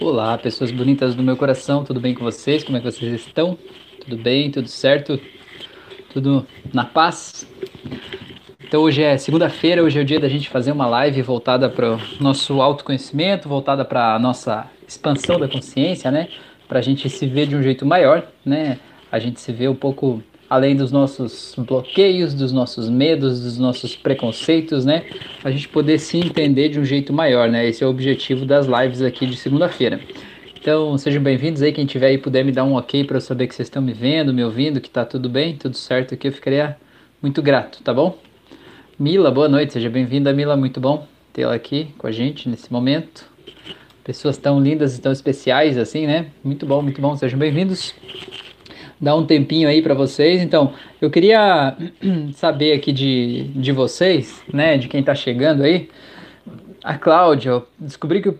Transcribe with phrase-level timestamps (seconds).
[0.00, 2.64] Olá, pessoas bonitas do meu coração, tudo bem com vocês?
[2.64, 3.58] Como é que vocês estão?
[4.00, 4.50] Tudo bem?
[4.50, 5.20] Tudo certo?
[6.10, 7.46] Tudo na paz?
[8.64, 11.96] Então hoje é segunda-feira, hoje é o dia da gente fazer uma live voltada para
[11.96, 16.28] o nosso autoconhecimento, voltada para a nossa expansão da consciência, né?
[16.66, 18.78] Para a gente se ver de um jeito maior, né?
[19.12, 23.94] A gente se vê um pouco além dos nossos bloqueios, dos nossos medos, dos nossos
[23.94, 25.04] preconceitos, né?
[25.44, 27.68] A gente poder se entender de um jeito maior, né?
[27.68, 30.00] Esse é o objetivo das lives aqui de segunda-feira.
[30.60, 33.46] Então, sejam bem-vindos aí, quem tiver aí puder me dar um ok para eu saber
[33.46, 36.32] que vocês estão me vendo, me ouvindo, que tá tudo bem, tudo certo aqui, eu
[36.32, 36.76] ficaria
[37.22, 38.18] muito grato, tá bom?
[38.98, 43.24] Mila, boa noite, seja bem-vinda, Mila, muito bom tê-la aqui com a gente nesse momento.
[44.02, 46.26] Pessoas tão lindas e tão especiais assim, né?
[46.42, 47.94] Muito bom, muito bom, sejam bem-vindos
[49.00, 50.42] dar um tempinho aí para vocês.
[50.42, 51.76] Então, eu queria
[52.34, 55.88] saber aqui de, de vocês, né, de quem está chegando aí.
[56.82, 58.36] A Cláudia, descobri que o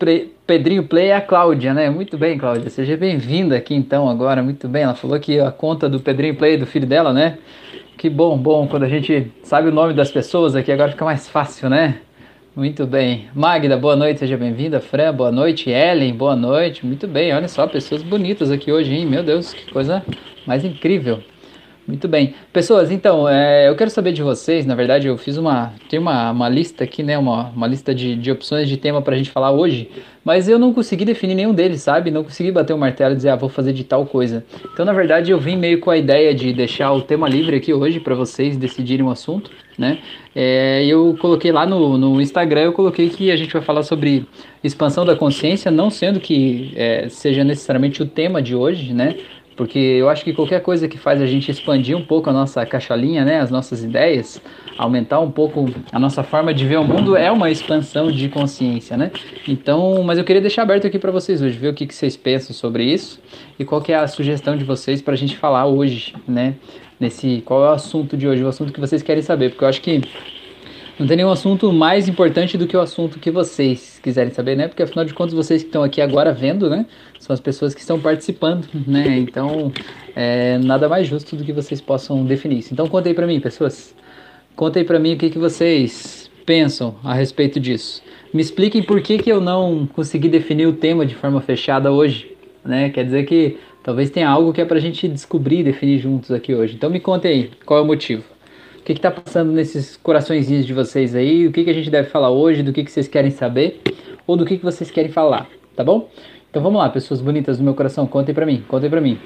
[0.47, 1.91] Pedrinho Play é a Cláudia, né?
[1.91, 2.71] Muito bem, Cláudia.
[2.71, 4.81] Seja bem-vinda aqui então agora, muito bem.
[4.81, 7.37] Ela falou que a conta do Pedrinho Play do filho dela, né?
[7.99, 11.29] Que bom, bom, quando a gente sabe o nome das pessoas aqui agora fica mais
[11.29, 11.99] fácil, né?
[12.55, 13.29] Muito bem.
[13.35, 14.79] Magda, boa noite, seja bem-vinda.
[14.79, 15.69] Fran, boa noite.
[15.69, 16.83] Ellen, boa noite.
[16.83, 19.05] Muito bem, olha só, pessoas bonitas aqui hoje, hein?
[19.05, 20.03] Meu Deus, que coisa
[20.45, 21.21] mais incrível.
[21.87, 22.35] Muito bem.
[22.53, 26.31] Pessoas, então, é, eu quero saber de vocês, na verdade eu fiz uma, tem uma,
[26.31, 29.51] uma lista aqui, né, uma, uma lista de, de opções de tema pra gente falar
[29.51, 29.89] hoje,
[30.23, 32.11] mas eu não consegui definir nenhum deles, sabe?
[32.11, 34.45] Não consegui bater o martelo e dizer, ah, vou fazer de tal coisa.
[34.71, 37.73] Então, na verdade, eu vim meio com a ideia de deixar o tema livre aqui
[37.73, 39.97] hoje para vocês decidirem o assunto, né?
[40.35, 44.27] É, eu coloquei lá no, no Instagram, eu coloquei que a gente vai falar sobre
[44.63, 49.17] expansão da consciência, não sendo que é, seja necessariamente o tema de hoje, né?
[49.61, 52.65] Porque eu acho que qualquer coisa que faz a gente expandir um pouco a nossa
[52.65, 54.41] caixolinha, né, as nossas ideias,
[54.75, 58.97] aumentar um pouco a nossa forma de ver o mundo é uma expansão de consciência,
[58.97, 59.11] né?
[59.47, 62.17] Então, mas eu queria deixar aberto aqui para vocês hoje, ver o que, que vocês
[62.17, 63.21] pensam sobre isso
[63.59, 66.55] e qual que é a sugestão de vocês para a gente falar hoje, né?
[66.99, 69.69] Nesse, qual é o assunto de hoje, o assunto que vocês querem saber, porque eu
[69.69, 70.01] acho que
[71.01, 74.67] não tem nenhum assunto mais importante do que o assunto que vocês quiserem saber, né?
[74.67, 76.85] Porque afinal de contas, vocês que estão aqui agora vendo, né?
[77.19, 79.17] São as pessoas que estão participando, né?
[79.17, 79.71] Então,
[80.15, 82.71] é nada mais justo do que vocês possam definir isso.
[82.71, 83.95] Então, contem para mim, pessoas.
[84.55, 88.03] Contem para mim o que, que vocês pensam a respeito disso.
[88.31, 92.31] Me expliquem por que, que eu não consegui definir o tema de forma fechada hoje,
[92.63, 92.91] né?
[92.91, 96.53] Quer dizer que talvez tenha algo que é pra gente descobrir e definir juntos aqui
[96.53, 96.75] hoje.
[96.75, 98.30] Então, me contem aí, qual é o motivo?
[98.81, 101.45] O que está passando nesses coraçõezinhos de vocês aí?
[101.45, 102.63] O que, que a gente deve falar hoje?
[102.63, 103.79] Do que, que vocês querem saber?
[104.25, 105.47] Ou do que, que vocês querem falar?
[105.75, 106.09] Tá bom?
[106.49, 109.19] Então vamos lá, pessoas bonitas do meu coração, contem para mim, contem para mim.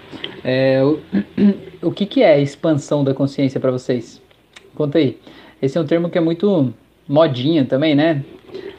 [0.43, 0.99] É, o,
[1.87, 4.21] o que, que é expansão da consciência para vocês?
[4.75, 5.17] Conta aí.
[5.61, 6.73] Esse é um termo que é muito
[7.07, 8.25] modinha também, né?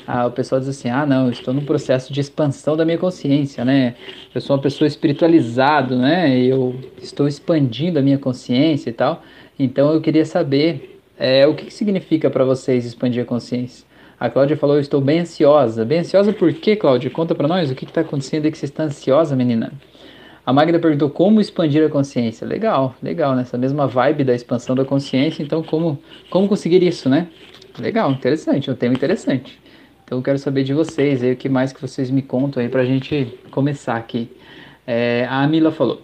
[0.07, 3.65] Ah, o pessoal diz assim: ah, não, estou no processo de expansão da minha consciência,
[3.65, 3.95] né?
[4.35, 6.39] Eu sou uma pessoa espiritualizada, né?
[6.39, 9.23] Eu estou expandindo a minha consciência e tal.
[9.59, 13.87] Então eu queria saber é, o que, que significa para vocês expandir a consciência.
[14.19, 15.85] A Cláudia falou, eu estou bem ansiosa.
[15.85, 17.11] Bem ansiosa por quê, Cláudia?
[17.11, 19.73] Conta para nós o que está acontecendo aí que você está ansiosa, menina.
[20.45, 22.47] A Magda perguntou como expandir a consciência.
[22.47, 25.43] Legal, legal, nessa mesma vibe da expansão da consciência.
[25.43, 25.99] Então, como,
[26.31, 27.29] como conseguir isso, né?
[27.79, 29.59] Legal, interessante, é um tema interessante.
[30.05, 32.69] Então, eu quero saber de vocês aí, o que mais que vocês me contam aí
[32.69, 34.31] para a gente começar aqui.
[34.87, 36.01] É, a Mila falou,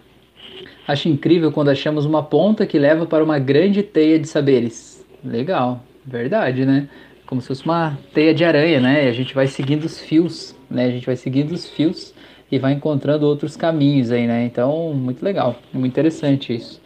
[0.87, 5.07] Acho incrível quando achamos uma ponta que leva para uma grande teia de saberes.
[5.25, 6.89] Legal, verdade, né?
[7.27, 9.05] Como se fosse uma teia de aranha, né?
[9.07, 10.87] E a gente vai seguindo os fios, né?
[10.87, 12.13] A gente vai seguindo os fios
[12.51, 14.45] e vai encontrando outros caminhos aí, né?
[14.45, 16.83] Então, muito legal, muito interessante isso.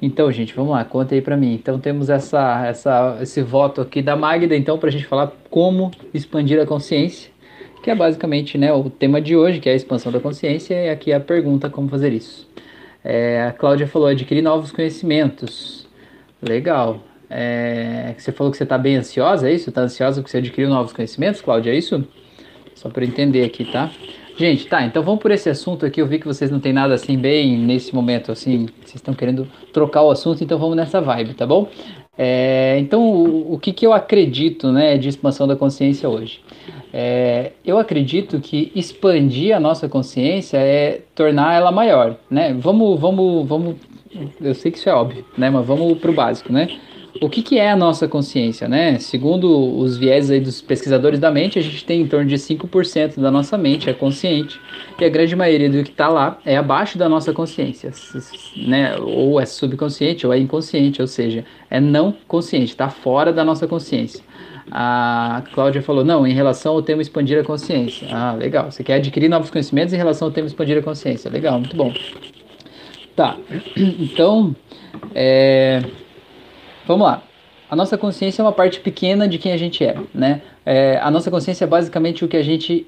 [0.00, 1.54] Então, gente, vamos lá, conta aí para mim.
[1.54, 5.90] Então, temos essa, essa, esse voto aqui da Magda, então, para a gente falar como
[6.12, 7.30] expandir a consciência,
[7.82, 10.90] que é basicamente né, o tema de hoje, que é a expansão da consciência, e
[10.90, 12.46] aqui a pergunta como fazer isso.
[13.08, 15.86] É, a Cláudia falou adquirir novos conhecimentos.
[16.42, 17.00] Legal.
[17.30, 19.68] É, você falou que você está bem ansiosa, é isso?
[19.68, 21.70] Está ansiosa porque você adquiriu novos conhecimentos, Cláudia?
[21.70, 22.04] É isso?
[22.74, 23.92] Só para entender aqui, tá?
[24.36, 26.00] Gente, tá, então vamos por esse assunto aqui.
[26.00, 29.48] Eu vi que vocês não tem nada assim bem nesse momento, assim, vocês estão querendo
[29.72, 31.68] trocar o assunto, então vamos nessa vibe, tá bom?
[32.18, 36.40] É, então, o, o que, que eu acredito né, de expansão da consciência hoje?
[36.92, 42.54] É, eu acredito que expandir a nossa consciência é tornar ela maior, né?
[42.58, 43.76] Vamos, vamos, vamos.
[44.40, 45.48] Eu sei que isso é óbvio, né?
[45.48, 46.68] Mas vamos para o básico, né?
[47.20, 48.98] O que, que é a nossa consciência, né?
[48.98, 53.20] Segundo os viés aí dos pesquisadores da mente, a gente tem em torno de 5%
[53.20, 54.60] da nossa mente é consciente
[54.98, 57.92] e a grande maioria do que está lá é abaixo da nossa consciência,
[58.56, 58.96] né?
[58.98, 63.66] Ou é subconsciente ou é inconsciente, ou seja, é não consciente, está fora da nossa
[63.66, 64.22] consciência.
[64.70, 68.08] A Cláudia falou, não, em relação ao tema expandir a consciência.
[68.10, 68.70] Ah, legal.
[68.70, 71.30] Você quer adquirir novos conhecimentos em relação ao tema expandir a consciência.
[71.30, 71.92] Legal, muito bom.
[73.14, 73.36] Tá,
[73.76, 74.54] então,
[75.14, 75.82] é...
[76.86, 77.22] vamos lá.
[77.68, 80.42] A nossa consciência é uma parte pequena de quem a gente é, né?
[80.64, 82.86] É, a nossa consciência é basicamente o que a gente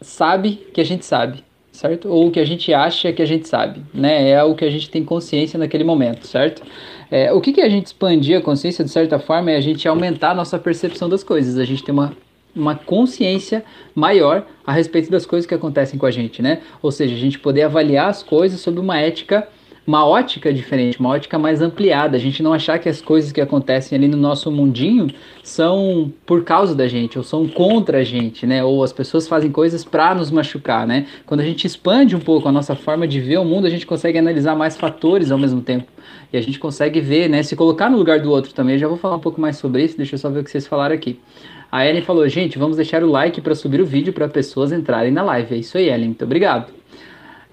[0.00, 1.42] sabe que a gente sabe,
[1.72, 2.08] certo?
[2.08, 4.28] Ou o que a gente acha que a gente sabe, né?
[4.28, 6.62] É o que a gente tem consciência naquele momento, certo?
[7.10, 9.88] É, o que, que a gente expandir a consciência, de certa forma, é a gente
[9.88, 12.12] aumentar a nossa percepção das coisas, a gente tem uma,
[12.54, 13.64] uma consciência
[13.94, 16.60] maior a respeito das coisas que acontecem com a gente, né?
[16.82, 19.48] Ou seja, a gente poder avaliar as coisas sob uma ética
[19.86, 22.16] uma ótica diferente, uma ótica mais ampliada.
[22.16, 25.08] A gente não achar que as coisas que acontecem ali no nosso mundinho
[25.44, 28.64] são por causa da gente, ou são contra a gente, né?
[28.64, 31.06] Ou as pessoas fazem coisas para nos machucar, né?
[31.24, 33.86] Quando a gente expande um pouco a nossa forma de ver o mundo, a gente
[33.86, 35.86] consegue analisar mais fatores ao mesmo tempo.
[36.32, 37.44] E a gente consegue ver, né?
[37.44, 38.74] Se colocar no lugar do outro também.
[38.74, 40.50] Eu já vou falar um pouco mais sobre isso, deixa eu só ver o que
[40.50, 41.20] vocês falaram aqui.
[41.70, 45.12] A Ellen falou, gente, vamos deixar o like para subir o vídeo para pessoas entrarem
[45.12, 45.54] na live.
[45.54, 46.08] É isso aí, Ellen.
[46.08, 46.72] Muito obrigado.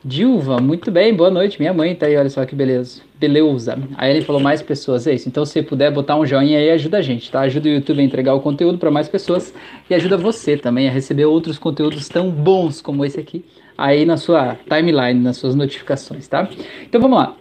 [0.06, 1.58] Dilva, muito bem, boa noite.
[1.58, 3.02] Minha mãe tá aí, olha só que beleza.
[3.18, 3.78] Beleza.
[3.96, 5.30] Aí ele falou mais pessoas, é isso.
[5.30, 7.40] Então, se puder botar um joinha aí, ajuda a gente, tá?
[7.40, 9.54] Ajuda o YouTube a entregar o conteúdo para mais pessoas
[9.90, 13.46] e ajuda você também a receber outros conteúdos tão bons como esse aqui
[13.78, 16.50] aí na sua timeline, nas suas notificações, tá?
[16.82, 17.38] Então, vamos lá.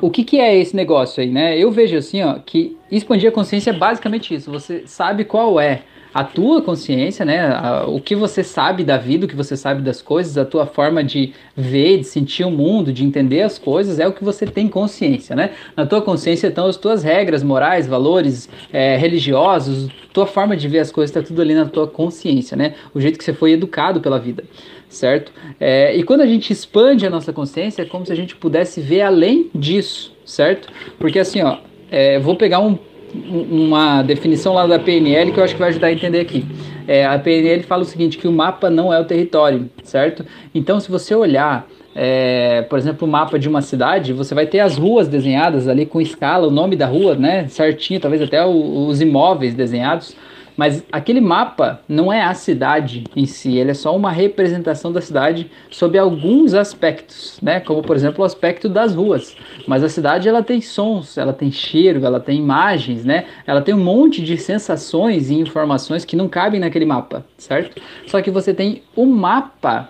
[0.00, 1.56] O que, que é esse negócio aí, né?
[1.56, 4.50] Eu vejo assim, ó, que expandir a consciência é basicamente isso.
[4.50, 7.40] Você sabe qual é a tua consciência, né?
[7.40, 10.66] A, o que você sabe da vida, o que você sabe das coisas, a tua
[10.66, 14.46] forma de ver, de sentir o mundo, de entender as coisas, é o que você
[14.46, 15.50] tem consciência, né?
[15.76, 20.80] Na tua consciência estão as tuas regras morais, valores é, religiosos, tua forma de ver
[20.80, 22.74] as coisas, está tudo ali na tua consciência, né?
[22.92, 24.44] O jeito que você foi educado pela vida,
[24.88, 25.32] certo?
[25.58, 28.80] É, e quando a gente expande a nossa consciência, é como se a gente pudesse
[28.80, 30.68] ver além disso, certo?
[30.98, 31.58] Porque assim, ó,
[31.90, 32.78] é, vou pegar um
[33.14, 36.44] uma definição lá da PNL que eu acho que vai ajudar a entender aqui.
[36.86, 40.24] É, a PNL fala o seguinte, que o mapa não é o território, certo?
[40.54, 44.60] Então, se você olhar, é, por exemplo, o mapa de uma cidade, você vai ter
[44.60, 48.86] as ruas desenhadas ali com escala, o nome da rua, né, certinho, talvez até o,
[48.86, 50.16] os imóveis desenhados,
[50.56, 55.00] mas aquele mapa não é a cidade em si, ele é só uma representação da
[55.00, 57.60] cidade sob alguns aspectos, né?
[57.60, 59.36] Como por exemplo o aspecto das ruas.
[59.66, 63.26] Mas a cidade ela tem sons, ela tem cheiro, ela tem imagens, né?
[63.46, 67.80] Ela tem um monte de sensações e informações que não cabem naquele mapa, certo?
[68.06, 69.88] Só que você tem um mapa,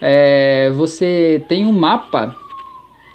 [0.00, 2.36] é, você tem um mapa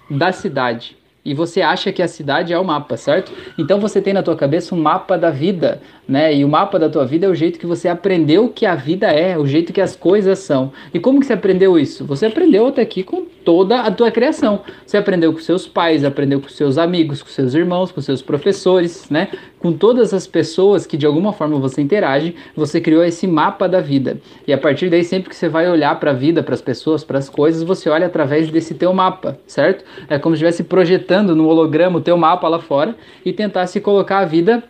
[0.09, 3.31] da cidade e você acha que a cidade é o mapa, certo?
[3.57, 6.31] Então você tem na tua cabeça um mapa da vida, né?
[6.35, 9.07] E o mapa da tua vida é o jeito que você aprendeu que a vida
[9.07, 10.71] é, o jeito que as coisas são.
[10.93, 12.05] E como que você aprendeu isso?
[12.05, 14.61] Você aprendeu até aqui com toda a tua criação.
[14.85, 19.09] Você aprendeu com seus pais, aprendeu com seus amigos, com seus irmãos, com seus professores,
[19.09, 19.29] né?
[19.65, 23.81] Com todas as pessoas que de alguma forma você interage, você criou esse mapa da
[23.81, 24.21] vida.
[24.45, 27.03] E a partir daí, sempre que você vai olhar para a vida, para as pessoas,
[27.03, 29.83] para as coisas, você olha através desse teu mapa, certo?
[30.07, 32.95] É como se estivesse projetando no holograma o teu mapa lá fora
[33.25, 34.63] e tentar se colocar a vida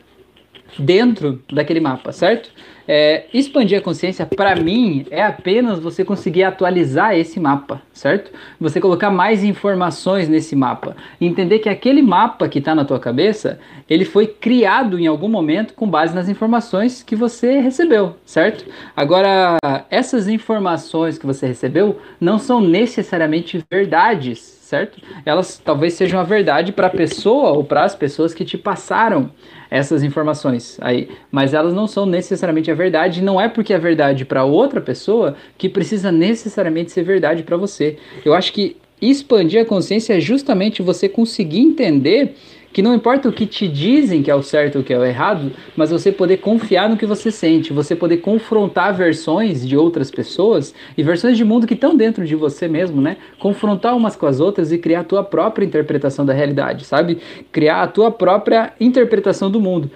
[0.80, 2.50] dentro daquele mapa, certo?
[2.88, 8.32] É, expandir a consciência, para mim, é apenas você conseguir atualizar esse mapa, certo?
[8.60, 10.96] Você colocar mais informações nesse mapa.
[11.20, 13.60] Entender que aquele mapa que está na tua cabeça,
[13.90, 18.66] ele foi criado em algum momento com base nas informações que você recebeu, certo?
[18.96, 19.58] Agora,
[19.90, 25.00] essas informações que você recebeu não são necessariamente verdades, certo?
[25.26, 29.32] Elas talvez sejam a verdade para a pessoa ou para as pessoas que te passaram
[29.76, 34.24] essas informações aí, mas elas não são necessariamente a verdade, não é porque é verdade
[34.24, 37.98] para outra pessoa que precisa necessariamente ser verdade para você.
[38.24, 42.36] Eu acho que expandir a consciência é justamente você conseguir entender
[42.76, 45.06] que não importa o que te dizem que é o certo ou que é o
[45.06, 50.12] errado, mas você poder confiar no que você sente, você poder confrontar versões de outras
[50.12, 53.16] pessoas e versões de mundo que estão dentro de você mesmo, né?
[53.40, 57.20] Confrontar umas com as outras e criar a tua própria interpretação da realidade, sabe?
[57.50, 59.90] Criar a tua própria interpretação do mundo.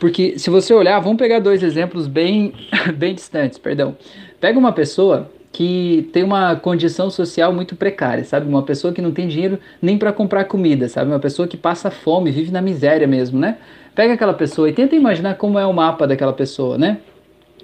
[0.00, 2.54] Porque se você olhar, vamos pegar dois exemplos bem,
[2.96, 3.94] bem distantes, perdão.
[4.40, 8.48] Pega uma pessoa que tem uma condição social muito precária, sabe?
[8.48, 11.10] Uma pessoa que não tem dinheiro nem para comprar comida, sabe?
[11.10, 13.58] Uma pessoa que passa fome, vive na miséria mesmo, né?
[13.94, 16.98] Pega aquela pessoa e tenta imaginar como é o mapa daquela pessoa, né?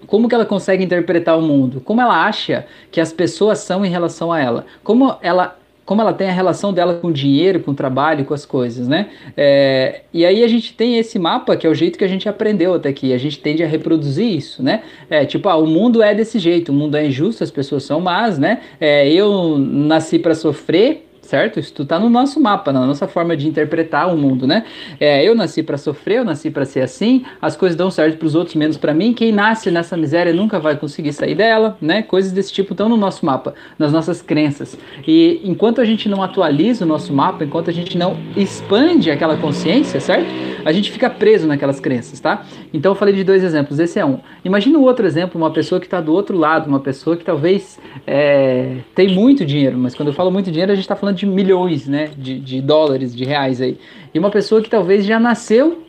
[0.07, 1.81] Como que ela consegue interpretar o mundo?
[1.81, 4.67] Como ela acha que as pessoas são em relação a ela?
[4.83, 8.33] Como ela como ela tem a relação dela com o dinheiro, com o trabalho, com
[8.33, 9.09] as coisas, né?
[9.37, 12.29] É, e aí a gente tem esse mapa que é o jeito que a gente
[12.29, 13.13] aprendeu até aqui.
[13.13, 14.83] A gente tende a reproduzir isso, né?
[15.11, 18.01] É tipo, ah, o mundo é desse jeito, o mundo é injusto, as pessoas são
[18.01, 18.61] más, né?
[18.81, 21.59] É, eu nasci para sofrer, certo?
[21.59, 24.65] Isso está no nosso mapa, na nossa forma de interpretar o mundo, né?
[25.01, 28.27] É, eu nasci para sofrer, eu nasci para ser assim, as coisas dão certo para
[28.27, 29.13] os outros, menos para mim.
[29.13, 32.03] Quem nasce nessa miséria nunca vai conseguir sair dela, né?
[32.03, 34.79] Coisas desse tipo estão no nosso mapa, nas nossas crenças.
[35.07, 39.37] E enquanto a gente não atualiza o nosso mapa, enquanto a gente não expande aquela
[39.37, 40.27] consciência, certo?
[40.65, 42.45] A gente fica preso naquelas crenças, tá?
[42.73, 44.19] Então eu falei de dois exemplos, esse é um.
[44.45, 47.79] Imagina o outro exemplo, uma pessoa que está do outro lado, uma pessoa que talvez
[48.07, 51.24] é, tem muito dinheiro, mas quando eu falo muito dinheiro, a gente está falando de
[51.25, 53.79] milhões né, de, de dólares, de reais aí.
[54.13, 55.83] E uma pessoa que talvez já nasceu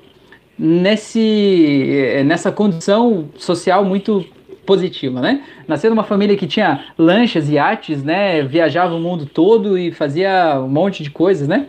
[0.57, 4.25] nesse, eh, nessa condição social muito
[4.65, 5.43] positiva, né?
[5.67, 8.41] Nasceu numa família que tinha lanchas, iates, né?
[8.41, 11.67] Viajava o mundo todo e fazia um monte de coisas, né?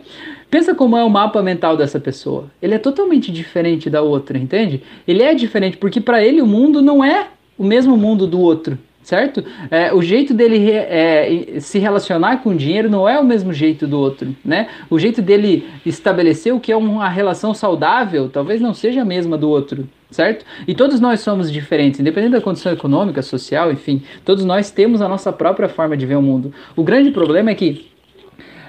[0.49, 2.45] Pensa como é o mapa mental dessa pessoa.
[2.61, 4.81] Ele é totalmente diferente da outra, entende?
[5.07, 8.79] Ele é diferente porque para ele o mundo não é o mesmo mundo do outro
[9.07, 9.41] certo?
[9.71, 13.87] É, o jeito dele é, se relacionar com o dinheiro não é o mesmo jeito
[13.87, 14.67] do outro, né?
[14.89, 19.37] O jeito dele estabelecer o que é uma relação saudável talvez não seja a mesma
[19.37, 20.43] do outro, certo?
[20.67, 25.07] E todos nós somos diferentes, independente da condição econômica, social, enfim, todos nós temos a
[25.07, 26.53] nossa própria forma de ver o mundo.
[26.75, 27.87] O grande problema é que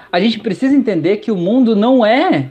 [0.09, 2.49] a gente precisa entender que o mundo não é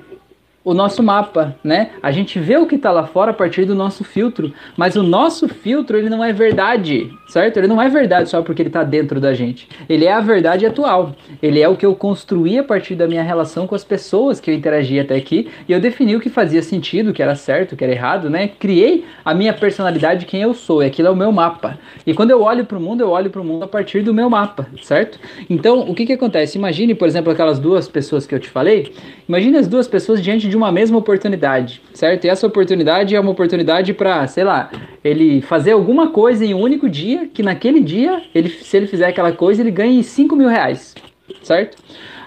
[0.69, 1.93] o nosso mapa, né?
[2.03, 5.03] A gente vê o que está lá fora a partir do nosso filtro, mas o
[5.03, 7.57] nosso filtro ele não é verdade, certo?
[7.57, 9.67] Ele não é verdade só porque ele está dentro da gente.
[9.89, 11.15] Ele é a verdade atual.
[11.43, 14.51] Ele é o que eu construí a partir da minha relação com as pessoas que
[14.51, 17.73] eu interagi até aqui e eu defini o que fazia sentido, o que era certo,
[17.73, 18.49] o que era errado, né?
[18.49, 20.83] Criei a minha personalidade, quem eu sou.
[20.83, 21.79] E aquilo é o meu mapa.
[22.07, 24.13] E quando eu olho para o mundo, eu olho para o mundo a partir do
[24.13, 25.19] meu mapa, certo?
[25.49, 26.59] Então, o que que acontece?
[26.59, 28.93] Imagine, por exemplo, aquelas duas pessoas que eu te falei.
[29.27, 32.25] Imagine as duas pessoas diante de uma mesma oportunidade, certo?
[32.25, 34.71] E essa oportunidade é uma oportunidade para, sei lá,
[35.03, 39.07] ele fazer alguma coisa em um único dia, que naquele dia, ele, se ele fizer
[39.07, 40.95] aquela coisa, ele ganhe 5 mil reais,
[41.43, 41.79] certo?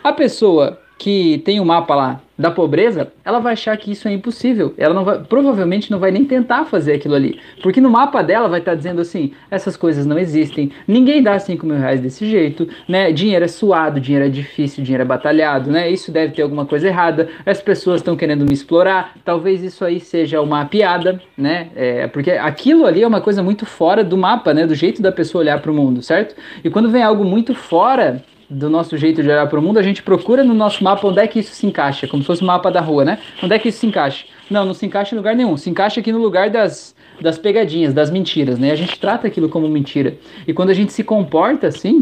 [0.03, 4.07] A pessoa que tem o um mapa lá da pobreza, ela vai achar que isso
[4.07, 4.73] é impossível.
[4.77, 7.39] Ela não vai, provavelmente não vai nem tentar fazer aquilo ali.
[7.61, 11.37] Porque no mapa dela vai estar tá dizendo assim: essas coisas não existem, ninguém dá
[11.37, 13.11] 5 mil reais desse jeito, né?
[13.11, 15.89] Dinheiro é suado, dinheiro é difícil, dinheiro é batalhado, né?
[15.89, 19.99] Isso deve ter alguma coisa errada, as pessoas estão querendo me explorar, talvez isso aí
[19.99, 21.69] seja uma piada, né?
[21.75, 24.65] É, porque aquilo ali é uma coisa muito fora do mapa, né?
[24.65, 26.35] Do jeito da pessoa olhar para o mundo, certo?
[26.63, 29.81] E quando vem algo muito fora do nosso jeito de olhar para o mundo, a
[29.81, 32.45] gente procura no nosso mapa onde é que isso se encaixa, como se fosse o
[32.45, 33.17] mapa da rua, né?
[33.41, 34.25] Onde é que isso se encaixa?
[34.49, 35.55] Não, não se encaixa em lugar nenhum.
[35.55, 38.71] Se encaixa aqui no lugar das, das pegadinhas, das mentiras, né?
[38.71, 40.17] A gente trata aquilo como mentira.
[40.45, 42.01] E quando a gente se comporta assim,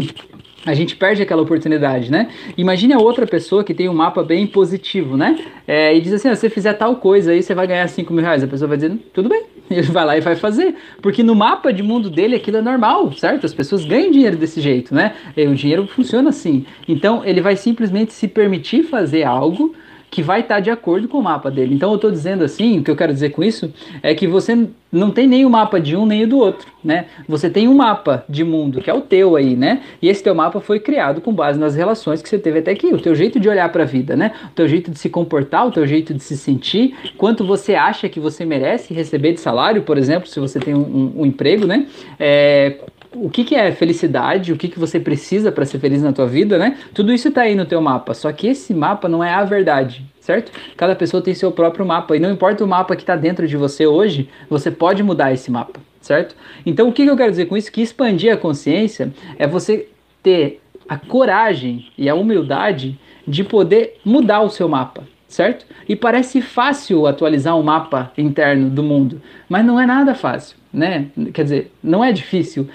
[0.65, 2.29] a gente perde aquela oportunidade, né?
[2.57, 5.37] Imagine a outra pessoa que tem um mapa bem positivo, né?
[5.67, 8.23] É, e diz assim: se você fizer tal coisa aí, você vai ganhar 5 mil
[8.23, 8.43] reais.
[8.43, 9.43] A pessoa vai dizer: tudo bem,
[9.77, 10.75] ele vai lá e vai fazer.
[11.01, 13.45] Porque no mapa de mundo dele aquilo é normal, certo?
[13.45, 15.13] As pessoas ganham dinheiro desse jeito, né?
[15.35, 16.65] E o dinheiro funciona assim.
[16.87, 19.73] Então ele vai simplesmente se permitir fazer algo
[20.09, 21.75] que vai estar de acordo com o mapa dele.
[21.75, 24.67] Então eu estou dizendo assim, o que eu quero dizer com isso é que você
[24.91, 27.05] não tem nem o mapa de um nem o do outro, né?
[27.27, 29.83] Você tem um mapa de mundo que é o teu aí, né?
[30.01, 32.87] E esse teu mapa foi criado com base nas relações que você teve até aqui,
[32.87, 34.31] o teu jeito de olhar para a vida, né?
[34.45, 38.09] O teu jeito de se comportar, o teu jeito de se sentir, quanto você acha
[38.09, 41.67] que você merece receber de salário, por exemplo, se você tem um, um, um emprego,
[41.67, 41.85] né?
[42.19, 42.77] É,
[43.13, 46.27] o que, que é felicidade, o que, que você precisa para ser feliz na tua
[46.27, 46.77] vida, né?
[46.93, 48.13] Tudo isso está aí no teu mapa.
[48.13, 50.51] Só que esse mapa não é a verdade, certo?
[50.77, 53.57] Cada pessoa tem seu próprio mapa e não importa o mapa que está dentro de
[53.57, 56.35] você hoje, você pode mudar esse mapa, certo?
[56.65, 57.71] Então o que, que eu quero dizer com isso?
[57.71, 59.87] Que expandir a consciência é você
[60.21, 65.65] ter a coragem e a humildade de poder mudar o seu mapa certo?
[65.87, 71.07] E parece fácil atualizar um mapa interno do mundo, mas não é nada fácil, né?
[71.33, 72.67] Quer dizer, não é difícil,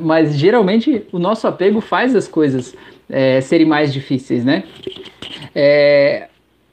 [0.00, 2.74] mas geralmente o nosso apego faz as coisas
[3.08, 4.64] é, serem mais difíceis, né?
[5.54, 6.28] É,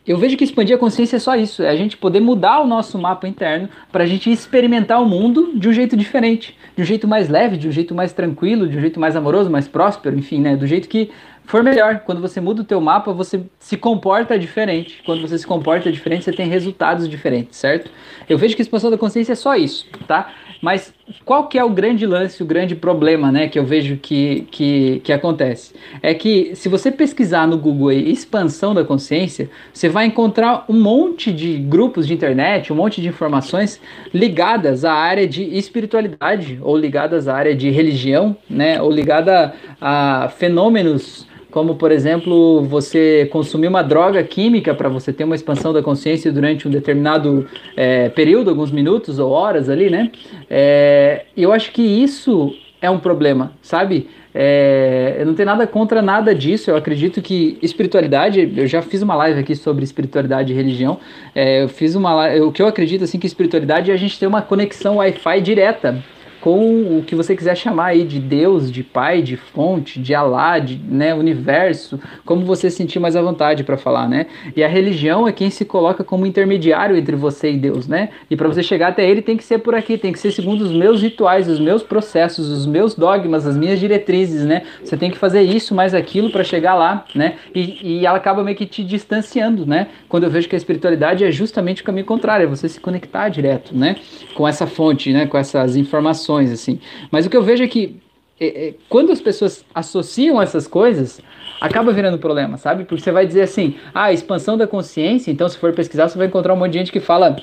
[0.08, 2.68] eu vejo que expandir a consciência é só isso, é a gente poder mudar o
[2.68, 6.86] nosso mapa interno para a gente experimentar o mundo de um jeito diferente, de um
[6.86, 10.18] jeito mais leve, de um jeito mais tranquilo, de um jeito mais amoroso, mais próspero,
[10.18, 10.56] enfim, né?
[10.56, 11.12] Do jeito que
[11.46, 12.00] for melhor.
[12.06, 15.02] Quando você muda o teu mapa, você se comporta diferente.
[15.06, 17.92] Quando você se comporta diferente, você tem resultados diferentes, certo?
[18.28, 20.32] Eu vejo que a expansão da consciência é só isso, tá?
[20.62, 24.48] Mas qual que é o grande lance, o grande problema, né, que eu vejo que,
[24.52, 25.74] que, que acontece?
[26.02, 30.80] É que se você pesquisar no Google aí, expansão da consciência, você vai encontrar um
[30.80, 33.80] monte de grupos de internet, um monte de informações
[34.14, 40.30] ligadas à área de espiritualidade, ou ligadas à área de religião, né, ou ligada a
[40.38, 45.82] fenômenos como por exemplo você consumir uma droga química para você ter uma expansão da
[45.82, 50.12] consciência durante um determinado é, período, alguns minutos ou horas ali, né?
[50.50, 54.08] É, eu acho que isso é um problema, sabe?
[54.34, 56.70] É, eu não tenho nada contra nada disso.
[56.70, 58.54] Eu acredito que espiritualidade.
[58.56, 61.00] Eu já fiz uma live aqui sobre espiritualidade e religião.
[61.34, 64.28] É, eu fiz uma o que eu acredito assim que espiritualidade é a gente ter
[64.28, 66.04] uma conexão Wi-Fi direta
[66.42, 70.60] com o que você quiser chamar aí de Deus, de Pai, de fonte, de Alá,
[70.60, 74.28] de né, universo, como você sentir mais à vontade para falar, né?
[74.56, 78.10] E a religião é quem se coloca como intermediário entre você e Deus, né?
[78.30, 80.62] E para você chegar até ele tem que ser por aqui, tem que ser segundo
[80.62, 84.64] os meus rituais, os meus processos, os meus dogmas, as minhas diretrizes, né?
[84.84, 87.36] Você tem que fazer isso mais aquilo para chegar lá, né?
[87.54, 89.88] E, e ela acaba meio que te distanciando, né?
[90.08, 93.28] Quando eu vejo que a espiritualidade é justamente o caminho contrário, é você se conectar
[93.30, 93.98] direto, né?
[94.36, 95.26] Com essa fonte, né?
[95.26, 96.80] Com essas informações assim.
[97.12, 98.00] Mas o que eu vejo é que
[98.40, 101.22] é, é, quando as pessoas associam essas coisas,
[101.60, 102.86] acaba virando problema, sabe?
[102.86, 106.28] Porque você vai dizer assim, ah, expansão da consciência, então se for pesquisar, você vai
[106.28, 107.36] encontrar um monte de gente que fala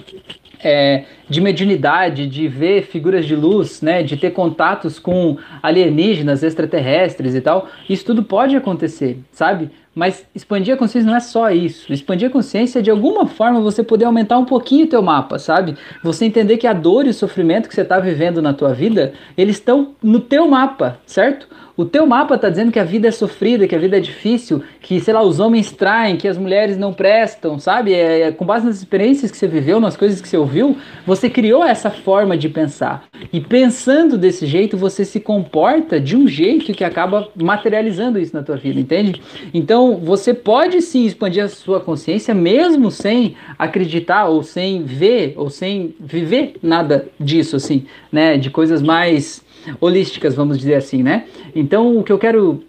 [0.64, 7.34] é, de mediunidade, de ver figuras de luz, né, de ter contatos com alienígenas, extraterrestres
[7.34, 7.68] e tal.
[7.88, 9.70] Isso tudo pode acontecer, sabe?
[9.96, 11.90] Mas expandir a consciência não é só isso.
[11.90, 15.38] Expandir a consciência é de alguma forma você poder aumentar um pouquinho o teu mapa,
[15.38, 15.74] sabe?
[16.04, 19.14] Você entender que a dor e o sofrimento que você está vivendo na tua vida,
[19.38, 21.48] eles estão no teu mapa, certo?
[21.76, 24.62] O teu mapa está dizendo que a vida é sofrida, que a vida é difícil,
[24.80, 27.92] que, sei lá, os homens traem, que as mulheres não prestam, sabe?
[27.92, 31.28] É, é, com base nas experiências que você viveu, nas coisas que você ouviu, você
[31.28, 33.04] criou essa forma de pensar.
[33.30, 38.42] E pensando desse jeito, você se comporta de um jeito que acaba materializando isso na
[38.42, 39.20] tua vida, entende?
[39.52, 45.48] Então, você pode sim expandir a sua consciência mesmo sem acreditar ou sem ver ou
[45.48, 48.36] sem viver nada disso, assim, né?
[48.36, 49.44] De coisas mais
[49.80, 51.26] holísticas, vamos dizer assim, né?
[51.54, 52.62] Então, o que eu quero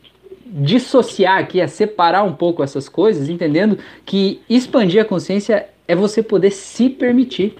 [0.45, 6.23] dissociar aqui é separar um pouco essas coisas, entendendo que expandir a consciência é você
[6.23, 7.55] poder se permitir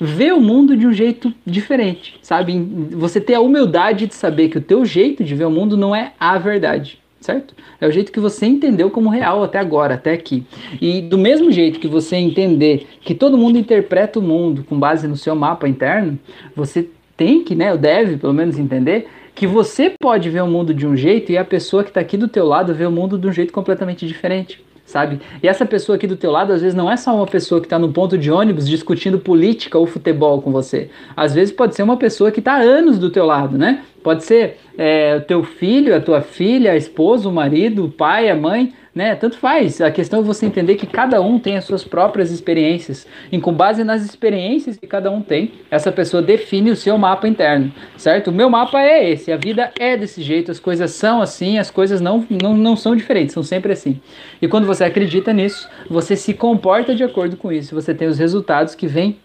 [0.00, 2.58] ver o mundo de um jeito diferente, sabe?
[2.92, 5.94] Você ter a humildade de saber que o teu jeito de ver o mundo não
[5.94, 7.54] é a verdade, certo?
[7.80, 10.44] É o jeito que você entendeu como real até agora, até aqui.
[10.80, 15.06] E do mesmo jeito que você entender que todo mundo interpreta o mundo com base
[15.08, 16.18] no seu mapa interno,
[16.54, 20.72] você tem que, né, ou deve pelo menos entender que você pode ver o mundo
[20.74, 23.18] de um jeito e a pessoa que está aqui do teu lado vê o mundo
[23.18, 25.20] de um jeito completamente diferente sabe?
[25.42, 27.66] E essa pessoa aqui do teu lado, às vezes, não é só uma pessoa que
[27.66, 30.88] está no ponto de ônibus discutindo política ou futebol com você.
[31.14, 33.82] Às vezes pode ser uma pessoa que está anos do teu lado, né?
[34.02, 38.30] Pode ser é, o teu filho, a tua filha, a esposa, o marido, o pai,
[38.30, 39.14] a mãe, né?
[39.14, 39.80] Tanto faz.
[39.80, 43.06] A questão é você entender que cada um tem as suas próprias experiências.
[43.30, 47.28] E com base nas experiências que cada um tem, essa pessoa define o seu mapa
[47.28, 48.28] interno, certo?
[48.28, 51.70] O meu mapa é esse, a vida é desse jeito, as coisas são assim, as
[51.70, 54.00] coisas não, não, não são diferentes, são sempre assim.
[54.42, 58.18] E quando você acredita nisso, você se comporta de acordo com isso, você tem os
[58.18, 59.16] resultados que vêm.